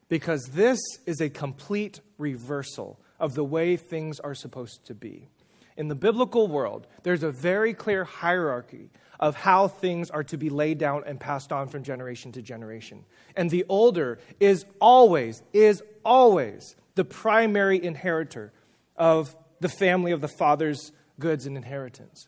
Because 0.09 0.43
this 0.53 0.79
is 1.05 1.21
a 1.21 1.29
complete 1.29 1.99
reversal 2.17 2.99
of 3.19 3.35
the 3.35 3.43
way 3.43 3.77
things 3.77 4.19
are 4.19 4.33
supposed 4.33 4.87
to 4.87 4.95
be. 4.95 5.29
In 5.77 5.87
the 5.87 5.93
biblical 5.93 6.47
world, 6.47 6.87
there's 7.03 7.21
a 7.21 7.31
very 7.31 7.75
clear 7.75 8.03
hierarchy 8.03 8.89
of 9.19 9.35
how 9.35 9.67
things 9.67 10.09
are 10.09 10.23
to 10.23 10.37
be 10.37 10.49
laid 10.49 10.79
down 10.79 11.03
and 11.05 11.19
passed 11.19 11.51
on 11.51 11.67
from 11.67 11.83
generation 11.83 12.31
to 12.31 12.41
generation. 12.41 13.05
And 13.35 13.51
the 13.51 13.65
older 13.69 14.17
is 14.39 14.65
always, 14.81 15.43
is 15.53 15.83
always 16.03 16.75
the 16.95 17.05
primary 17.05 17.83
inheritor 17.83 18.51
of 18.97 19.35
the 19.59 19.69
family 19.69 20.11
of 20.11 20.19
the 20.19 20.27
father's 20.27 20.91
goods 21.19 21.45
and 21.45 21.57
inheritance. 21.57 22.27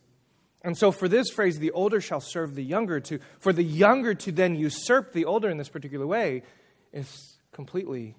And 0.62 0.78
so, 0.78 0.92
for 0.92 1.08
this 1.08 1.30
phrase, 1.30 1.60
the 1.60 1.72
older 1.72 2.02
shall 2.02 2.22
serve 2.22 2.56
the 2.56 2.64
younger, 2.64 3.00
to, 3.02 3.20
for 3.40 3.54
the 3.54 3.64
younger 3.64 4.16
to 4.16 4.32
then 4.32 4.56
usurp 4.56 5.14
the 5.14 5.26
older 5.26 5.50
in 5.50 5.58
this 5.58 5.70
particular 5.70 6.08
way 6.08 6.44
is 6.92 7.38
completely 7.52 8.16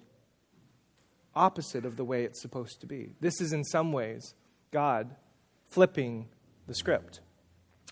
opposite 1.35 1.85
of 1.85 1.97
the 1.97 2.05
way 2.05 2.23
it's 2.23 2.41
supposed 2.41 2.79
to 2.81 2.87
be. 2.87 3.13
This 3.19 3.41
is, 3.41 3.51
in 3.51 3.63
some 3.65 3.91
ways, 3.91 4.33
God 4.71 5.13
flipping 5.67 6.29
the 6.67 6.73
script. 6.73 7.19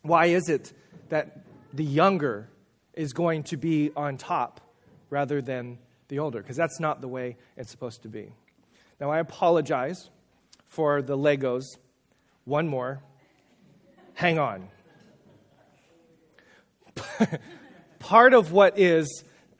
Why 0.03 0.27
is 0.27 0.47
it 0.47 0.71
that 1.09 1.39
the 1.73 1.83
younger 1.83 2.49
is 2.93 3.11
going 3.11 3.43
to 3.43 3.57
be 3.57 3.91
on 3.95 4.17
top 4.17 4.61
rather 5.09 5.41
than 5.41 5.77
the 6.07 6.19
older, 6.19 6.41
because 6.41 6.57
that's 6.57 6.79
not 6.79 7.01
the 7.01 7.07
way 7.07 7.37
it's 7.57 7.71
supposed 7.71 8.03
to 8.03 8.09
be. 8.09 8.31
Now, 8.99 9.11
I 9.11 9.19
apologize 9.19 10.09
for 10.67 11.01
the 11.01 11.17
Legos. 11.17 11.63
One 12.45 12.67
more. 12.67 13.01
Hang 14.13 14.39
on. 14.39 14.69
Part 17.99 18.33
of 18.33 18.51
what 18.51 18.79
is. 18.79 19.23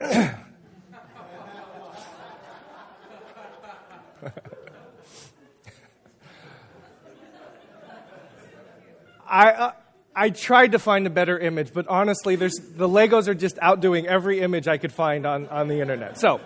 I, 9.28 9.50
uh, 9.50 9.72
I 10.14 10.30
tried 10.30 10.72
to 10.72 10.78
find 10.78 11.06
a 11.06 11.10
better 11.10 11.38
image, 11.38 11.72
but 11.74 11.88
honestly, 11.88 12.36
there's, 12.36 12.54
the 12.54 12.88
Legos 12.88 13.28
are 13.28 13.34
just 13.34 13.58
outdoing 13.60 14.06
every 14.06 14.40
image 14.40 14.68
I 14.68 14.78
could 14.78 14.92
find 14.92 15.26
on, 15.26 15.48
on 15.48 15.68
the 15.68 15.80
internet. 15.80 16.18
So, 16.18 16.40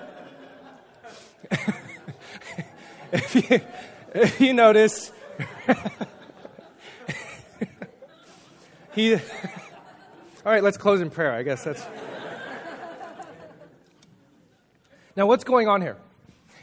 if, 3.13 3.35
you, 3.35 3.61
if 4.15 4.41
you 4.41 4.55
notice, 4.55 5.13
he. 8.95 9.15
All 9.15 9.21
right, 10.53 10.63
let's 10.63 10.77
close 10.77 11.01
in 11.01 11.11
prayer. 11.11 11.33
I 11.33 11.43
guess 11.43 11.65
that's. 11.65 11.85
Now, 15.17 15.27
what's 15.27 15.45
going 15.45 15.69
on 15.69 15.83
here? 15.83 15.97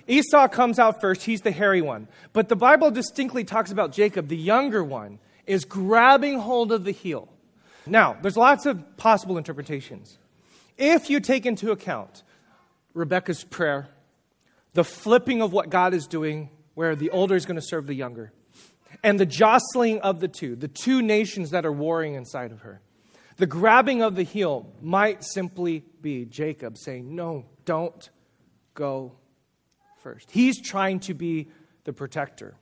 Esau 0.07 0.47
comes 0.47 0.79
out 0.79 1.01
first, 1.01 1.23
he's 1.23 1.41
the 1.41 1.51
hairy 1.51 1.81
one. 1.81 2.07
But 2.33 2.47
the 2.49 2.55
Bible 2.55 2.91
distinctly 2.91 3.43
talks 3.43 3.71
about 3.71 3.91
Jacob, 3.91 4.29
the 4.29 4.37
younger 4.37 4.83
one, 4.83 5.19
is 5.45 5.65
grabbing 5.65 6.39
hold 6.39 6.71
of 6.71 6.83
the 6.83 6.91
heel. 6.91 7.27
Now, 7.85 8.17
there's 8.21 8.37
lots 8.37 8.65
of 8.65 8.97
possible 8.97 9.37
interpretations. 9.37 10.17
If 10.77 11.09
you 11.09 11.19
take 11.19 11.45
into 11.45 11.71
account 11.71 12.23
Rebecca's 12.93 13.43
prayer, 13.43 13.87
the 14.73 14.83
flipping 14.83 15.41
of 15.41 15.51
what 15.51 15.69
God 15.69 15.93
is 15.93 16.07
doing, 16.07 16.49
where 16.73 16.95
the 16.95 17.09
older 17.09 17.35
is 17.35 17.45
going 17.45 17.55
to 17.55 17.61
serve 17.61 17.87
the 17.87 17.93
younger, 17.93 18.31
and 19.03 19.19
the 19.19 19.25
jostling 19.25 19.99
of 20.01 20.19
the 20.19 20.27
two, 20.27 20.55
the 20.55 20.67
two 20.67 21.01
nations 21.01 21.51
that 21.51 21.65
are 21.65 21.71
warring 21.71 22.15
inside 22.15 22.51
of 22.51 22.61
her, 22.61 22.81
the 23.37 23.45
grabbing 23.45 24.01
of 24.01 24.15
the 24.15 24.23
heel 24.23 24.71
might 24.81 25.23
simply 25.23 25.83
be 26.01 26.25
Jacob 26.25 26.77
saying, 26.77 27.15
No, 27.15 27.45
don't 27.65 28.09
go 28.73 29.13
first. 30.01 30.31
He's 30.31 30.61
trying 30.61 30.99
to 31.01 31.13
be 31.13 31.49
the 31.83 31.93
protector. 31.93 32.55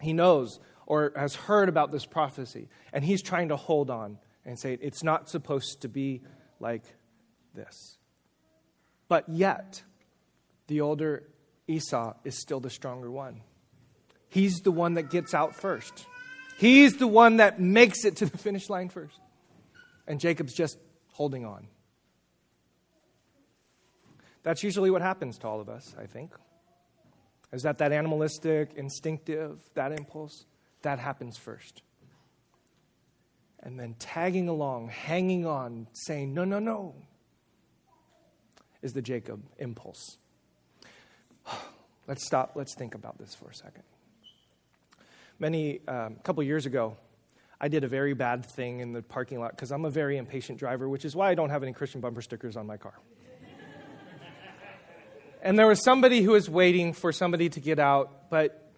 He 0.00 0.12
knows 0.12 0.58
or 0.86 1.12
has 1.14 1.36
heard 1.36 1.68
about 1.68 1.92
this 1.92 2.04
prophecy, 2.04 2.68
and 2.92 3.04
he's 3.04 3.22
trying 3.22 3.50
to 3.50 3.56
hold 3.56 3.90
on 3.90 4.18
and 4.44 4.58
say, 4.58 4.76
it's 4.80 5.04
not 5.04 5.28
supposed 5.28 5.82
to 5.82 5.88
be 5.88 6.20
like 6.58 6.82
this. 7.54 7.96
But 9.06 9.28
yet, 9.28 9.84
the 10.66 10.80
older 10.80 11.28
Esau 11.68 12.14
is 12.24 12.40
still 12.40 12.58
the 12.58 12.70
stronger 12.70 13.08
one. 13.08 13.42
He's 14.30 14.60
the 14.60 14.70
one 14.70 14.94
that 14.94 15.10
gets 15.10 15.34
out 15.34 15.54
first. 15.54 16.06
He's 16.56 16.96
the 16.96 17.06
one 17.06 17.36
that 17.36 17.60
makes 17.60 18.04
it 18.04 18.16
to 18.16 18.26
the 18.26 18.38
finish 18.46 18.70
line 18.70 18.88
first. 18.88 19.18
And 20.06 20.18
Jacob's 20.18 20.54
just 20.54 20.78
holding 21.08 21.44
on. 21.44 21.66
That's 24.42 24.62
usually 24.62 24.90
what 24.90 25.02
happens 25.02 25.36
to 25.38 25.48
all 25.48 25.60
of 25.60 25.68
us, 25.68 25.94
I 26.00 26.06
think. 26.06 26.32
Is 27.52 27.62
that 27.62 27.78
that 27.78 27.92
animalistic, 27.92 28.70
instinctive, 28.76 29.60
that 29.74 29.92
impulse? 29.92 30.46
That 30.82 30.98
happens 30.98 31.36
first. 31.36 31.82
And 33.62 33.78
then 33.78 33.94
tagging 33.98 34.48
along, 34.48 34.88
hanging 34.88 35.46
on, 35.46 35.88
saying, 35.92 36.32
no, 36.32 36.44
no, 36.44 36.58
no, 36.60 36.94
is 38.80 38.92
the 38.92 39.02
Jacob 39.02 39.42
impulse. 39.58 40.16
Let's 42.06 42.24
stop. 42.24 42.52
Let's 42.54 42.74
think 42.74 42.94
about 42.94 43.18
this 43.18 43.34
for 43.34 43.50
a 43.50 43.54
second. 43.54 43.82
Many, 45.40 45.80
a 45.88 45.94
um, 45.94 46.16
couple 46.22 46.42
years 46.42 46.66
ago, 46.66 46.96
I 47.58 47.68
did 47.68 47.82
a 47.82 47.88
very 47.88 48.12
bad 48.12 48.44
thing 48.44 48.80
in 48.80 48.92
the 48.92 49.02
parking 49.02 49.40
lot 49.40 49.52
because 49.52 49.72
I'm 49.72 49.86
a 49.86 49.90
very 49.90 50.18
impatient 50.18 50.58
driver, 50.58 50.86
which 50.86 51.04
is 51.04 51.16
why 51.16 51.30
I 51.30 51.34
don't 51.34 51.50
have 51.50 51.62
any 51.62 51.72
Christian 51.72 52.02
bumper 52.02 52.20
stickers 52.20 52.56
on 52.56 52.66
my 52.66 52.76
car. 52.76 52.92
and 55.42 55.58
there 55.58 55.66
was 55.66 55.82
somebody 55.82 56.20
who 56.20 56.32
was 56.32 56.48
waiting 56.48 56.92
for 56.92 57.10
somebody 57.10 57.48
to 57.48 57.58
get 57.58 57.78
out, 57.78 58.28
but 58.28 58.70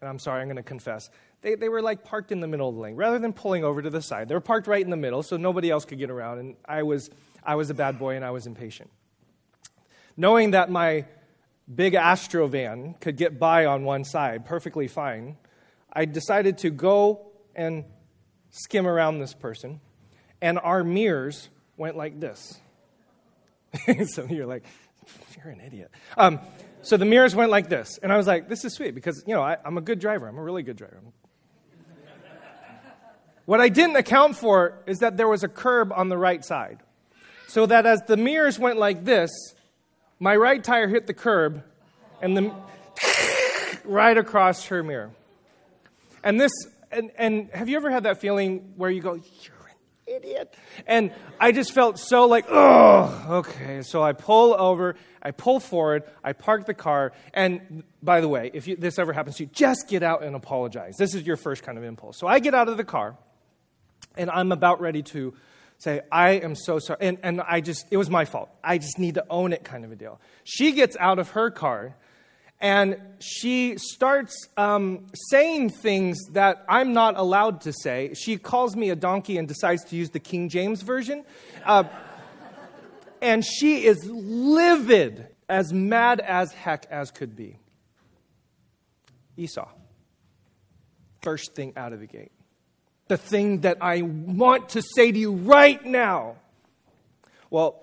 and 0.00 0.08
I'm 0.08 0.18
sorry, 0.18 0.40
I'm 0.40 0.48
going 0.48 0.56
to 0.56 0.62
confess, 0.62 1.10
they, 1.42 1.54
they 1.54 1.68
were 1.68 1.82
like 1.82 2.04
parked 2.04 2.32
in 2.32 2.40
the 2.40 2.46
middle 2.46 2.68
of 2.68 2.74
the 2.74 2.80
lane. 2.80 2.96
Rather 2.96 3.18
than 3.18 3.32
pulling 3.32 3.64
over 3.64 3.82
to 3.82 3.90
the 3.90 4.02
side, 4.02 4.28
they 4.28 4.34
were 4.34 4.40
parked 4.40 4.66
right 4.66 4.82
in 4.82 4.90
the 4.90 4.96
middle 4.96 5.22
so 5.22 5.36
nobody 5.36 5.70
else 5.70 5.84
could 5.84 5.98
get 5.98 6.10
around. 6.10 6.38
And 6.38 6.56
I 6.64 6.82
was, 6.84 7.10
I 7.44 7.54
was 7.56 7.70
a 7.70 7.74
bad 7.74 7.98
boy 7.98 8.16
and 8.16 8.24
I 8.24 8.30
was 8.30 8.46
impatient. 8.46 8.90
Knowing 10.16 10.52
that 10.52 10.70
my 10.70 11.04
big 11.72 11.94
Astro 11.94 12.46
van 12.46 12.94
could 13.00 13.16
get 13.16 13.38
by 13.38 13.66
on 13.66 13.84
one 13.84 14.04
side 14.04 14.44
perfectly 14.44 14.88
fine, 14.88 15.36
I 15.92 16.04
decided 16.04 16.58
to 16.58 16.70
go 16.70 17.32
and 17.54 17.84
skim 18.50 18.86
around 18.86 19.18
this 19.18 19.34
person. 19.34 19.80
And 20.40 20.58
our 20.58 20.82
mirrors 20.84 21.48
went 21.76 21.96
like 21.96 22.20
this. 22.20 22.58
Some 24.06 24.24
of 24.24 24.30
you 24.30 24.44
are 24.44 24.46
like, 24.46 24.64
you're 25.36 25.52
an 25.52 25.60
idiot. 25.60 25.90
Um, 26.16 26.40
so 26.82 26.96
the 26.96 27.04
mirrors 27.04 27.34
went 27.34 27.50
like 27.50 27.68
this. 27.68 27.98
And 28.02 28.12
I 28.12 28.16
was 28.16 28.26
like, 28.26 28.48
this 28.48 28.64
is 28.64 28.74
sweet 28.74 28.94
because, 28.94 29.22
you 29.26 29.34
know, 29.34 29.42
I, 29.42 29.56
am 29.64 29.76
a 29.78 29.80
good 29.80 29.98
driver. 29.98 30.26
I'm 30.26 30.38
a 30.38 30.42
really 30.42 30.62
good 30.62 30.76
driver. 30.76 31.00
what 33.44 33.60
I 33.60 33.68
didn't 33.68 33.96
account 33.96 34.36
for 34.36 34.82
is 34.86 34.98
that 34.98 35.16
there 35.16 35.28
was 35.28 35.42
a 35.42 35.48
curb 35.48 35.92
on 35.92 36.08
the 36.08 36.16
right 36.16 36.44
side. 36.44 36.80
So 37.48 37.66
that 37.66 37.84
as 37.84 38.02
the 38.06 38.16
mirrors 38.16 38.58
went 38.58 38.78
like 38.78 39.04
this, 39.04 39.30
my 40.18 40.36
right 40.36 40.62
tire 40.62 40.88
hit 40.88 41.06
the 41.06 41.14
curb 41.14 41.64
and 42.22 42.36
the 42.36 42.54
right 43.84 44.16
across 44.16 44.66
her 44.66 44.82
mirror. 44.82 45.10
And 46.22 46.40
this, 46.40 46.52
and, 46.90 47.10
and 47.16 47.50
have 47.50 47.68
you 47.68 47.76
ever 47.76 47.90
had 47.90 48.04
that 48.04 48.20
feeling 48.20 48.74
where 48.76 48.90
you 48.90 49.00
go, 49.00 49.14
you're 49.14 49.70
an 50.06 50.16
idiot. 50.16 50.54
And 50.86 51.12
I 51.38 51.52
just 51.52 51.72
felt 51.72 51.98
so 51.98 52.26
like, 52.26 52.46
oh, 52.48 53.26
okay. 53.30 53.82
So 53.82 54.02
I 54.02 54.12
pull 54.12 54.54
over, 54.54 54.96
I 55.22 55.30
pull 55.30 55.60
forward, 55.60 56.04
I 56.22 56.32
park 56.32 56.66
the 56.66 56.74
car. 56.74 57.12
And 57.32 57.84
by 58.02 58.20
the 58.20 58.28
way, 58.28 58.50
if 58.52 58.66
you, 58.66 58.76
this 58.76 58.98
ever 58.98 59.12
happens 59.12 59.36
to 59.36 59.44
you, 59.44 59.50
just 59.52 59.88
get 59.88 60.02
out 60.02 60.22
and 60.22 60.34
apologize. 60.34 60.96
This 60.96 61.14
is 61.14 61.22
your 61.22 61.36
first 61.36 61.62
kind 61.62 61.78
of 61.78 61.84
impulse. 61.84 62.18
So 62.18 62.26
I 62.26 62.38
get 62.38 62.54
out 62.54 62.68
of 62.68 62.76
the 62.76 62.84
car, 62.84 63.16
and 64.16 64.30
I'm 64.30 64.52
about 64.52 64.80
ready 64.80 65.02
to 65.04 65.34
say, 65.78 66.02
I 66.12 66.32
am 66.32 66.54
so 66.54 66.78
sorry. 66.78 66.98
And, 67.00 67.18
and 67.22 67.40
I 67.40 67.60
just, 67.60 67.86
it 67.90 67.96
was 67.96 68.10
my 68.10 68.24
fault. 68.24 68.50
I 68.62 68.78
just 68.78 68.98
need 68.98 69.14
to 69.14 69.24
own 69.30 69.52
it, 69.52 69.64
kind 69.64 69.84
of 69.84 69.92
a 69.92 69.96
deal. 69.96 70.20
She 70.44 70.72
gets 70.72 70.96
out 70.98 71.18
of 71.18 71.30
her 71.30 71.50
car 71.50 71.96
and 72.60 73.00
she 73.20 73.78
starts 73.78 74.48
um, 74.56 75.06
saying 75.30 75.70
things 75.70 76.18
that 76.32 76.64
I'm 76.68 76.92
not 76.92 77.16
allowed 77.16 77.62
to 77.62 77.72
say. 77.72 78.12
She 78.14 78.36
calls 78.36 78.76
me 78.76 78.90
a 78.90 78.96
donkey 78.96 79.38
and 79.38 79.48
decides 79.48 79.84
to 79.84 79.96
use 79.96 80.10
the 80.10 80.20
King 80.20 80.48
James 80.50 80.82
Version. 80.82 81.24
Uh, 81.64 81.84
and 83.22 83.44
she 83.44 83.84
is 83.84 84.04
livid, 84.04 85.26
as 85.48 85.72
mad 85.72 86.20
as 86.20 86.52
heck 86.52 86.86
as 86.90 87.10
could 87.10 87.34
be. 87.34 87.56
Esau. 89.36 89.68
First 91.22 91.54
thing 91.54 91.72
out 91.76 91.92
of 91.92 92.00
the 92.00 92.06
gate. 92.06 92.32
The 93.08 93.16
thing 93.16 93.60
that 93.62 93.78
I 93.80 94.02
want 94.02 94.70
to 94.70 94.82
say 94.82 95.10
to 95.10 95.18
you 95.18 95.32
right 95.32 95.84
now. 95.84 96.36
Well, 97.50 97.82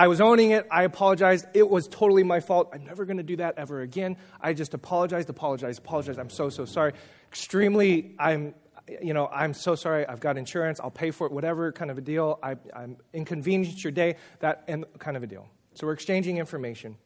I 0.00 0.08
was 0.08 0.18
owning 0.22 0.52
it. 0.52 0.66
I 0.70 0.84
apologized. 0.84 1.44
It 1.52 1.68
was 1.68 1.86
totally 1.86 2.22
my 2.22 2.40
fault. 2.40 2.70
I'm 2.72 2.86
never 2.86 3.04
going 3.04 3.18
to 3.18 3.22
do 3.22 3.36
that 3.36 3.58
ever 3.58 3.82
again. 3.82 4.16
I 4.40 4.54
just 4.54 4.72
apologized, 4.72 5.28
apologized, 5.28 5.80
apologized. 5.80 6.18
I'm 6.18 6.30
so, 6.30 6.48
so 6.48 6.64
sorry. 6.64 6.94
Extremely, 7.28 8.14
I'm, 8.18 8.54
you 9.02 9.12
know, 9.12 9.26
I'm 9.26 9.52
so 9.52 9.74
sorry. 9.74 10.06
I've 10.06 10.20
got 10.20 10.38
insurance. 10.38 10.80
I'll 10.80 10.90
pay 10.90 11.10
for 11.10 11.26
it, 11.26 11.34
whatever 11.34 11.70
kind 11.70 11.90
of 11.90 11.98
a 11.98 12.00
deal. 12.00 12.38
I, 12.42 12.56
I'm 12.74 12.96
inconvenienced 13.12 13.84
your 13.84 13.90
day, 13.90 14.16
that 14.38 14.64
and 14.68 14.86
kind 14.98 15.18
of 15.18 15.22
a 15.22 15.26
deal. 15.26 15.46
So 15.74 15.86
we're 15.86 15.92
exchanging 15.92 16.38
information. 16.38 16.96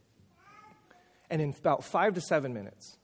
And 1.30 1.42
in 1.42 1.52
about 1.58 1.82
five 1.82 2.14
to 2.14 2.20
seven 2.20 2.54
minutes, 2.54 2.96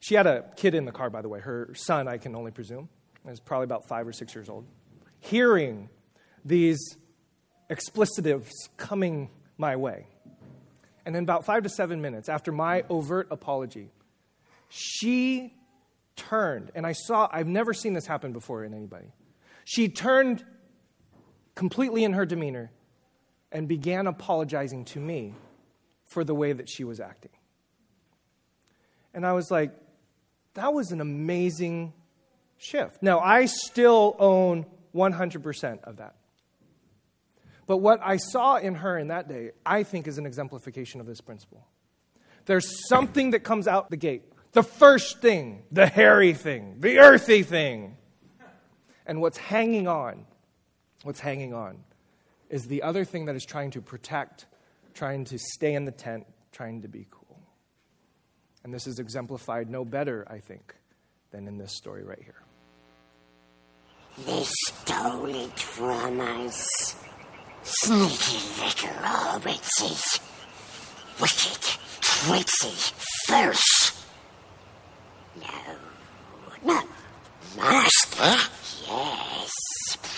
she 0.00 0.16
had 0.16 0.26
a 0.26 0.44
kid 0.54 0.74
in 0.74 0.84
the 0.84 0.92
car, 0.92 1.08
by 1.08 1.22
the 1.22 1.30
way. 1.30 1.40
Her 1.40 1.70
son, 1.74 2.08
I 2.08 2.18
can 2.18 2.36
only 2.36 2.50
presume, 2.50 2.90
is 3.26 3.40
probably 3.40 3.64
about 3.64 3.88
five 3.88 4.06
or 4.06 4.12
six 4.12 4.34
years 4.34 4.50
old. 4.50 4.66
Hearing 5.20 5.88
these 6.44 6.98
explicitives 7.70 8.52
coming 8.76 9.30
my 9.56 9.76
way. 9.76 10.06
And 11.04 11.16
in 11.16 11.22
about 11.22 11.44
five 11.44 11.62
to 11.62 11.68
seven 11.68 12.00
minutes 12.00 12.28
after 12.28 12.52
my 12.52 12.84
overt 12.88 13.28
apology, 13.30 13.90
she 14.68 15.54
turned, 16.16 16.70
and 16.74 16.86
I 16.86 16.92
saw, 16.92 17.28
I've 17.32 17.46
never 17.46 17.72
seen 17.72 17.94
this 17.94 18.06
happen 18.06 18.32
before 18.32 18.64
in 18.64 18.74
anybody. 18.74 19.12
She 19.64 19.88
turned 19.88 20.44
completely 21.54 22.04
in 22.04 22.12
her 22.12 22.26
demeanor 22.26 22.70
and 23.50 23.66
began 23.66 24.06
apologizing 24.06 24.84
to 24.84 25.00
me 25.00 25.34
for 26.04 26.24
the 26.24 26.34
way 26.34 26.52
that 26.52 26.68
she 26.68 26.84
was 26.84 27.00
acting. 27.00 27.32
And 29.14 29.26
I 29.26 29.32
was 29.32 29.50
like, 29.50 29.72
that 30.54 30.72
was 30.72 30.92
an 30.92 31.00
amazing 31.00 31.92
shift. 32.58 33.02
Now, 33.02 33.20
I 33.20 33.46
still 33.46 34.16
own 34.18 34.66
100% 34.94 35.84
of 35.84 35.96
that. 35.96 36.16
But 37.68 37.76
what 37.76 38.00
I 38.02 38.16
saw 38.16 38.56
in 38.56 38.76
her 38.76 38.98
in 38.98 39.08
that 39.08 39.28
day, 39.28 39.50
I 39.64 39.82
think, 39.82 40.08
is 40.08 40.16
an 40.16 40.24
exemplification 40.24 41.00
of 41.00 41.06
this 41.06 41.20
principle. 41.20 41.66
There's 42.46 42.88
something 42.88 43.32
that 43.32 43.44
comes 43.44 43.68
out 43.68 43.90
the 43.90 43.98
gate. 43.98 44.24
The 44.52 44.62
first 44.62 45.20
thing, 45.20 45.62
the 45.70 45.86
hairy 45.86 46.32
thing, 46.32 46.76
the 46.80 46.98
earthy 46.98 47.42
thing. 47.42 47.98
And 49.04 49.20
what's 49.20 49.36
hanging 49.36 49.86
on, 49.86 50.24
what's 51.02 51.20
hanging 51.20 51.52
on, 51.52 51.84
is 52.48 52.66
the 52.66 52.82
other 52.82 53.04
thing 53.04 53.26
that 53.26 53.36
is 53.36 53.44
trying 53.44 53.70
to 53.72 53.82
protect, 53.82 54.46
trying 54.94 55.26
to 55.26 55.38
stay 55.38 55.74
in 55.74 55.84
the 55.84 55.92
tent, 55.92 56.26
trying 56.52 56.80
to 56.82 56.88
be 56.88 57.06
cool. 57.10 57.38
And 58.64 58.72
this 58.72 58.86
is 58.86 58.98
exemplified 58.98 59.68
no 59.68 59.84
better, 59.84 60.26
I 60.30 60.38
think, 60.38 60.74
than 61.32 61.46
in 61.46 61.58
this 61.58 61.76
story 61.76 62.02
right 62.02 62.22
here. 62.22 62.42
They 64.24 64.42
stole 64.44 65.26
it 65.26 65.58
from 65.58 66.20
us. 66.20 66.96
Sneaky 67.70 68.38
little 68.62 68.96
hobbitses. 69.02 70.20
Wicked, 71.20 71.62
twitzy, 72.00 72.92
first. 73.26 73.94
No, 75.36 75.76
no, 76.64 76.82
master. 77.58 78.50
Yes, 78.88 79.52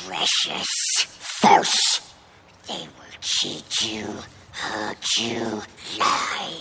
precious. 0.06 0.68
First. 1.40 2.02
They 2.68 2.74
will 2.74 3.18
cheat 3.20 3.82
you, 3.82 4.06
hurt 4.52 5.04
you, 5.18 5.62
lie. 5.98 6.60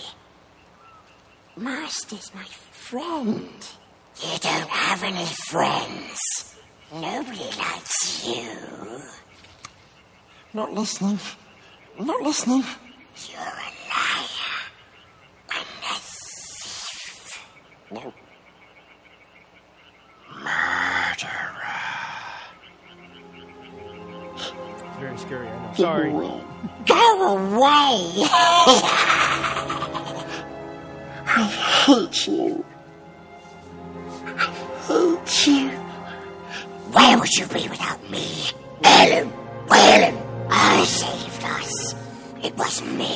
Master's 1.56 2.34
my 2.34 2.44
friend. 2.72 3.48
You 4.22 4.38
don't 4.40 4.68
have 4.68 5.04
any 5.04 5.26
friends. 5.46 6.18
Nobody 6.92 7.44
likes 7.56 8.26
you. 8.26 9.00
Not 10.52 10.72
listening. 10.72 11.18
Not 11.98 12.22
listening. 12.22 12.64
You're 13.28 13.40
a 13.40 13.44
liar. 13.44 14.26
And 15.54 15.66
a 15.84 15.94
thief. 15.94 17.46
No. 17.92 18.12
Murderer. 20.34 21.62
It's 24.34 24.52
Very 24.98 25.18
scary, 25.18 25.48
I 25.48 25.50
know. 25.66 25.72
Sorry. 25.74 26.10
Go 26.10 27.36
away. 27.36 28.26
I 31.26 31.84
hate 31.86 32.26
you. 32.26 32.64
I 34.24 34.28
hate 34.88 35.46
you. 35.46 35.68
Where 36.90 37.18
would 37.18 37.32
you 37.34 37.46
be 37.46 37.68
without 37.68 38.10
me? 38.10 38.26
Ellen, 38.82 39.30
Ellen, 39.30 39.32
It 42.50 42.58
was 42.58 42.82
me. 42.82 43.14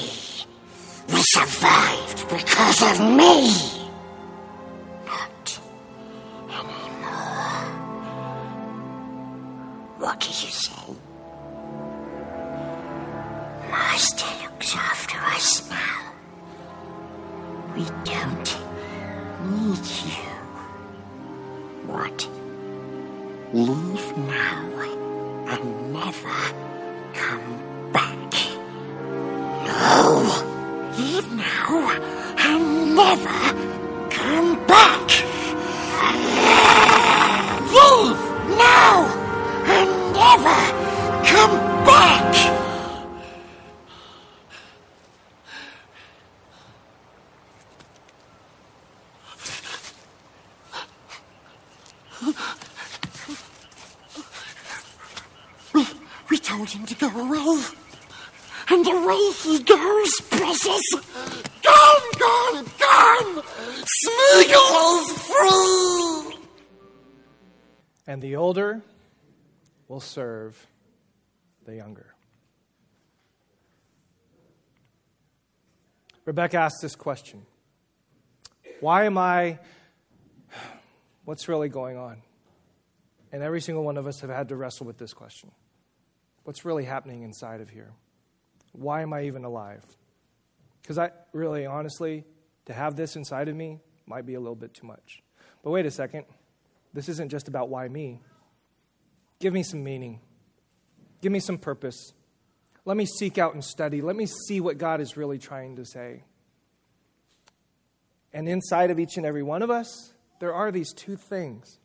We 1.13 1.21
survived 1.23 2.29
because 2.29 2.83
of 2.83 3.17
me. 3.17 3.74
Away. 57.35 57.65
And 58.69 58.87
away 58.87 59.31
he 59.43 59.63
goes, 59.63 60.21
precious. 60.31 60.83
Gone, 61.63 62.11
gone, 62.19 62.65
gone. 62.79 63.43
Smeagol 64.05 65.01
is 65.03 65.13
free. 66.33 66.39
And 68.07 68.23
the 68.23 68.37
older 68.37 68.83
will 69.89 70.01
serve 70.01 70.67
the 71.65 71.77
younger. 71.77 72.15
Rebecca 76.25 76.59
asked 76.59 76.81
this 76.81 76.97
question 76.97 77.45
Why 78.81 79.05
am 79.05 79.19
I. 79.19 79.59
What's 81.25 81.49
really 81.49 81.69
going 81.69 81.97
on? 81.97 82.23
And 83.33 83.43
every 83.43 83.61
single 83.61 83.83
one 83.83 83.97
of 83.97 84.07
us 84.07 84.21
have 84.21 84.31
had 84.31 84.51
to 84.51 84.57
wrestle 84.57 84.87
with 84.87 84.99
this 84.99 85.13
question 85.13 85.51
What's 86.45 86.65
really 86.65 86.85
happening 86.85 87.23
inside 87.23 87.61
of 87.61 87.71
here? 87.71 87.93
Why 88.73 89.03
am 89.03 89.13
I 89.13 89.25
even 89.25 89.45
alive? 89.45 89.85
Because 90.83 90.99
I 90.99 91.11
really, 91.33 91.67
honestly, 91.67 92.25
to 92.67 92.73
have 92.73 92.97
this 92.97 93.17
inside 93.17 93.49
of 93.49 93.57
me 93.57 93.81
might 94.07 94.27
be 94.27 94.35
a 94.35 94.41
little 94.41 94.55
bit 94.55 94.75
too 94.75 94.87
much. 94.87 95.23
But 95.63 95.71
wait 95.71 95.87
a 95.87 95.91
second. 95.91 96.27
This 96.93 97.09
isn't 97.09 97.31
just 97.31 97.49
about 97.49 97.69
why 97.69 97.89
me. 97.89 98.21
Give 99.41 99.53
me 99.53 99.63
some 99.63 99.83
meaning. 99.83 100.21
Give 101.23 101.33
me 101.33 101.41
some 101.41 101.59
purpose. 101.59 102.13
Let 102.85 102.97
me 102.97 103.07
seek 103.07 103.39
out 103.39 103.55
and 103.55 103.65
study. 103.65 104.03
Let 104.03 104.17
me 104.17 104.27
see 104.27 104.61
what 104.61 104.77
God 104.79 105.01
is 105.01 105.17
really 105.17 105.39
trying 105.39 105.77
to 105.77 105.87
say. 105.87 106.25
And 108.33 108.49
inside 108.49 108.91
of 108.91 108.99
each 108.99 109.17
and 109.17 109.25
every 109.25 109.43
one 109.43 109.63
of 109.63 109.71
us, 109.71 110.13
there 110.41 110.53
are 110.53 110.71
these 110.71 110.93
two 110.93 111.17
things 111.17 111.79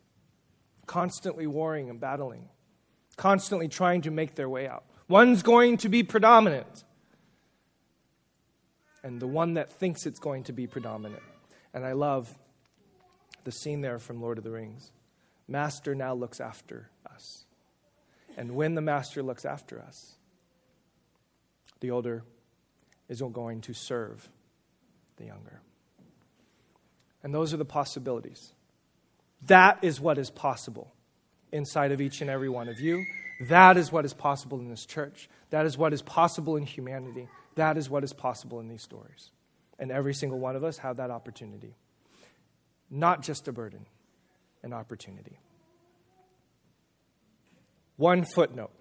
constantly 0.88 1.48
warring 1.48 1.90
and 1.90 2.00
battling, 2.00 2.50
constantly 3.20 3.68
trying 3.68 4.02
to 4.02 4.12
make 4.12 4.36
their 4.36 4.48
way 4.48 4.66
out. 4.66 4.86
One's 5.10 5.44
going 5.44 5.76
to 5.78 5.90
be 5.90 6.04
predominant, 6.04 6.86
and 9.04 9.20
the 9.20 9.28
one 9.28 9.56
that 9.56 9.70
thinks 9.70 10.06
it's 10.06 10.20
going 10.20 10.46
to 10.46 10.54
be 10.54 10.68
predominant. 10.68 11.22
And 11.74 11.86
I 11.86 11.92
love 11.92 12.34
the 13.44 13.52
scene 13.52 13.82
there 13.82 14.00
from 14.00 14.22
Lord 14.22 14.38
of 14.38 14.46
the 14.46 14.52
Rings. 14.52 14.92
Master 15.50 15.94
now 15.94 16.14
looks 16.14 16.40
after 16.40 16.90
us. 17.14 17.44
And 18.38 18.56
when 18.56 18.76
the 18.76 18.82
master 18.82 19.22
looks 19.22 19.44
after 19.44 19.82
us, 19.82 20.16
the 21.82 21.92
older 21.92 22.24
is 23.10 23.22
going 23.22 23.60
to 23.62 23.74
serve 23.74 24.30
the 25.18 25.26
younger. 25.26 25.60
And 27.22 27.34
those 27.34 27.54
are 27.54 27.58
the 27.58 27.66
possibilities. 27.66 28.54
That 29.48 29.80
is 29.82 30.00
what 30.00 30.18
is 30.18 30.30
possible 30.30 30.94
inside 31.52 31.92
of 31.92 32.02
each 32.02 32.22
and 32.22 32.30
every 32.30 32.50
one 32.50 32.70
of 32.70 32.80
you. 32.80 33.06
That 33.42 33.78
is 33.78 33.92
what 33.92 34.06
is 34.06 34.14
possible 34.14 34.60
in 34.60 34.70
this 34.70 34.86
church. 34.86 35.30
That 35.50 35.66
is 35.66 35.78
what 35.78 35.94
is 35.94 36.02
possible 36.02 36.58
in 36.58 36.64
humanity. 36.64 37.28
That 37.56 37.78
is 37.78 37.90
what 37.90 38.04
is 38.04 38.14
possible 38.14 38.60
in 38.60 38.68
these 38.68 38.84
stories. 38.84 39.32
And 39.80 39.92
every 39.92 40.14
single 40.14 40.40
one 40.40 40.56
of 40.56 40.64
us 40.64 40.78
have 40.80 40.98
that 40.98 41.10
opportunity. 41.10 41.76
Not 42.90 43.22
just 43.22 43.48
a 43.48 43.52
burden, 43.52 43.86
an 44.64 44.74
opportunity. 44.74 45.40
One 47.96 48.26
footnote. 48.26 48.72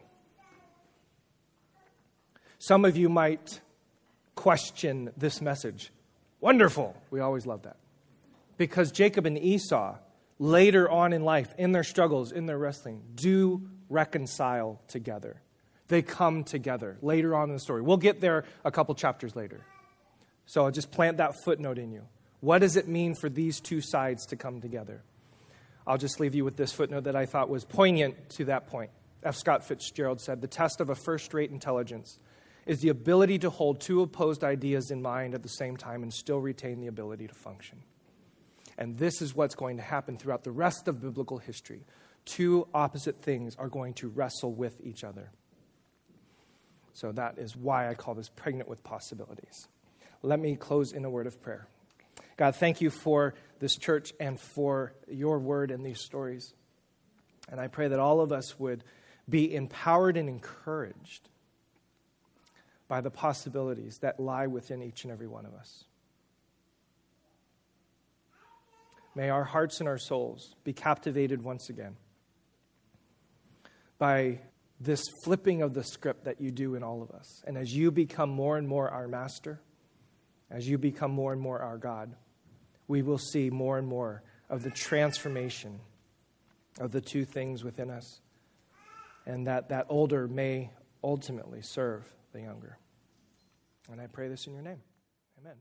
Some 2.59 2.85
of 2.85 2.97
you 2.97 3.09
might 3.09 3.61
question 4.35 5.13
this 5.17 5.41
message. 5.41 5.93
Wonderful. 6.41 6.97
We 7.11 7.21
always 7.21 7.47
love 7.47 7.63
that. 7.63 7.77
Because 8.57 8.91
Jacob 8.91 9.27
and 9.27 9.39
Esau, 9.39 9.97
later 10.39 10.91
on 10.91 11.13
in 11.13 11.25
life, 11.25 11.53
in 11.59 11.73
their 11.73 11.85
struggles, 11.85 12.33
in 12.33 12.47
their 12.47 12.59
wrestling, 12.59 13.03
do 13.15 13.69
reconcile 13.89 14.81
together. 14.89 15.41
They 15.89 16.03
come 16.03 16.45
together 16.45 16.99
later 17.01 17.35
on 17.35 17.49
in 17.49 17.55
the 17.55 17.61
story. 17.61 17.83
We'll 17.83 17.97
get 17.97 18.21
there 18.21 18.45
a 18.65 18.71
couple 18.71 18.95
chapters 18.95 19.35
later. 19.35 19.65
So 20.47 20.65
I'll 20.65 20.71
just 20.71 20.91
plant 20.91 21.17
that 21.17 21.35
footnote 21.45 21.79
in 21.79 21.93
you. 21.93 22.03
What 22.41 22.61
does 22.61 22.77
it 22.77 22.87
mean 22.87 23.15
for 23.15 23.29
these 23.29 23.61
two 23.61 23.81
sides 23.81 24.27
to 24.27 24.37
come 24.37 24.61
together? 24.61 25.03
I'll 25.87 25.99
just 25.99 26.21
leave 26.21 26.35
you 26.35 26.45
with 26.45 26.57
this 26.57 26.73
footnote 26.73 27.05
that 27.05 27.17
I 27.17 27.27
thought 27.27 27.49
was 27.49 27.65
poignant 27.65 28.31
to 28.31 28.45
that 28.47 28.69
point. 28.69 28.91
F. 29.23 29.37
Scott 29.37 29.65
Fitzgerald 29.67 30.21
said 30.21 30.41
The 30.41 30.47
test 30.47 30.81
of 30.81 30.91
a 30.91 30.95
first 30.95 31.33
rate 31.35 31.51
intelligence 31.51 32.19
is 32.67 32.81
the 32.81 32.91
ability 32.91 33.39
to 33.41 33.51
hold 33.51 33.81
two 33.81 34.03
opposed 34.03 34.45
ideas 34.45 34.91
in 34.91 35.01
mind 35.01 35.35
at 35.35 35.43
the 35.43 35.49
same 35.49 35.77
time 35.77 36.03
and 36.03 36.13
still 36.13 36.39
retain 36.39 36.81
the 36.81 36.87
ability 36.87 37.27
to 37.27 37.35
function. 37.35 37.83
And 38.79 38.97
this 38.97 39.21
is 39.21 39.35
what's 39.35 39.57
going 39.57 39.77
to 39.77 39.83
happen 39.83 40.17
throughout 40.17 40.45
the 40.45 40.53
rest 40.53 40.87
of 40.87 41.03
biblical 41.03 41.39
history. 41.39 41.85
Two 42.25 42.69
opposite 42.73 43.21
things 43.21 43.57
are 43.57 43.69
going 43.69 43.93
to 43.95 44.09
wrestle 44.09 44.53
with 44.53 44.81
each 44.83 45.03
other. 45.03 45.33
So 46.93 47.11
that 47.13 47.39
is 47.39 47.57
why 47.57 47.89
I 47.89 47.95
call 47.95 48.15
this 48.15 48.29
pregnant 48.29 48.69
with 48.69 48.83
possibilities. 48.85 49.67
Let 50.23 50.39
me 50.39 50.55
close 50.57 50.93
in 50.93 51.05
a 51.05 51.11
word 51.11 51.27
of 51.27 51.43
prayer. 51.43 51.67
God, 52.37 52.55
thank 52.55 52.81
you 52.81 52.91
for 52.91 53.35
this 53.59 53.77
church 53.77 54.13
and 54.21 54.39
for 54.39 54.95
your 55.09 55.41
word 55.41 55.73
and 55.73 55.85
these 55.85 56.01
stories. 56.01 56.55
And 57.51 57.61
I 57.61 57.67
pray 57.67 57.89
that 57.89 57.99
all 57.99 58.21
of 58.21 58.31
us 58.31 58.59
would 58.61 58.85
be 59.29 59.53
empowered 59.53 60.17
and 60.17 60.29
encouraged 60.29 61.29
by 62.87 63.01
the 63.01 63.11
possibilities 63.11 63.99
that 63.99 64.21
lie 64.21 64.47
within 64.47 64.83
each 64.83 65.03
and 65.03 65.13
every 65.13 65.27
one 65.27 65.47
of 65.47 65.55
us. 65.55 65.85
May 69.19 69.31
our 69.31 69.43
hearts 69.43 69.81
and 69.81 69.89
our 69.89 69.99
souls 69.99 70.55
be 70.63 70.73
captivated 70.73 71.43
once 71.43 71.71
again 71.71 71.97
by 73.99 74.43
this 74.79 75.03
flipping 75.25 75.61
of 75.61 75.75
the 75.75 75.83
script 75.83 76.27
that 76.27 76.41
you 76.41 76.53
do 76.53 76.77
in 76.77 76.85
all 76.85 77.03
of 77.03 77.11
us. 77.11 77.43
And 77.45 77.59
as 77.59 77.75
you 77.75 77.91
become 77.91 78.31
more 78.31 78.57
and 78.57 78.69
more 78.69 78.89
our 78.89 79.09
master, 79.09 79.61
as 80.53 80.69
you 80.69 80.79
become 80.79 81.11
more 81.11 81.33
and 81.33 81.43
more 81.43 81.59
our 81.59 81.79
God, 81.79 82.15
we 82.87 83.03
will 83.03 83.19
see 83.19 83.51
more 83.51 83.77
and 83.77 83.89
more 83.89 84.23
of 84.49 84.63
the 84.63 84.71
transformation 84.71 85.81
of 86.79 86.93
the 86.93 87.01
two 87.01 87.25
things 87.25 87.65
within 87.65 87.91
us, 87.91 88.21
and 89.27 89.49
that 89.49 89.71
that 89.71 89.87
older 89.89 90.29
may 90.29 90.71
ultimately 91.03 91.61
serve 91.61 92.07
the 92.33 92.43
younger. 92.43 92.79
And 93.91 94.01
I 94.01 94.07
pray 94.07 94.29
this 94.29 94.47
in 94.47 94.53
your 94.53 94.63
name. 94.63 94.81
Amen. 95.41 95.57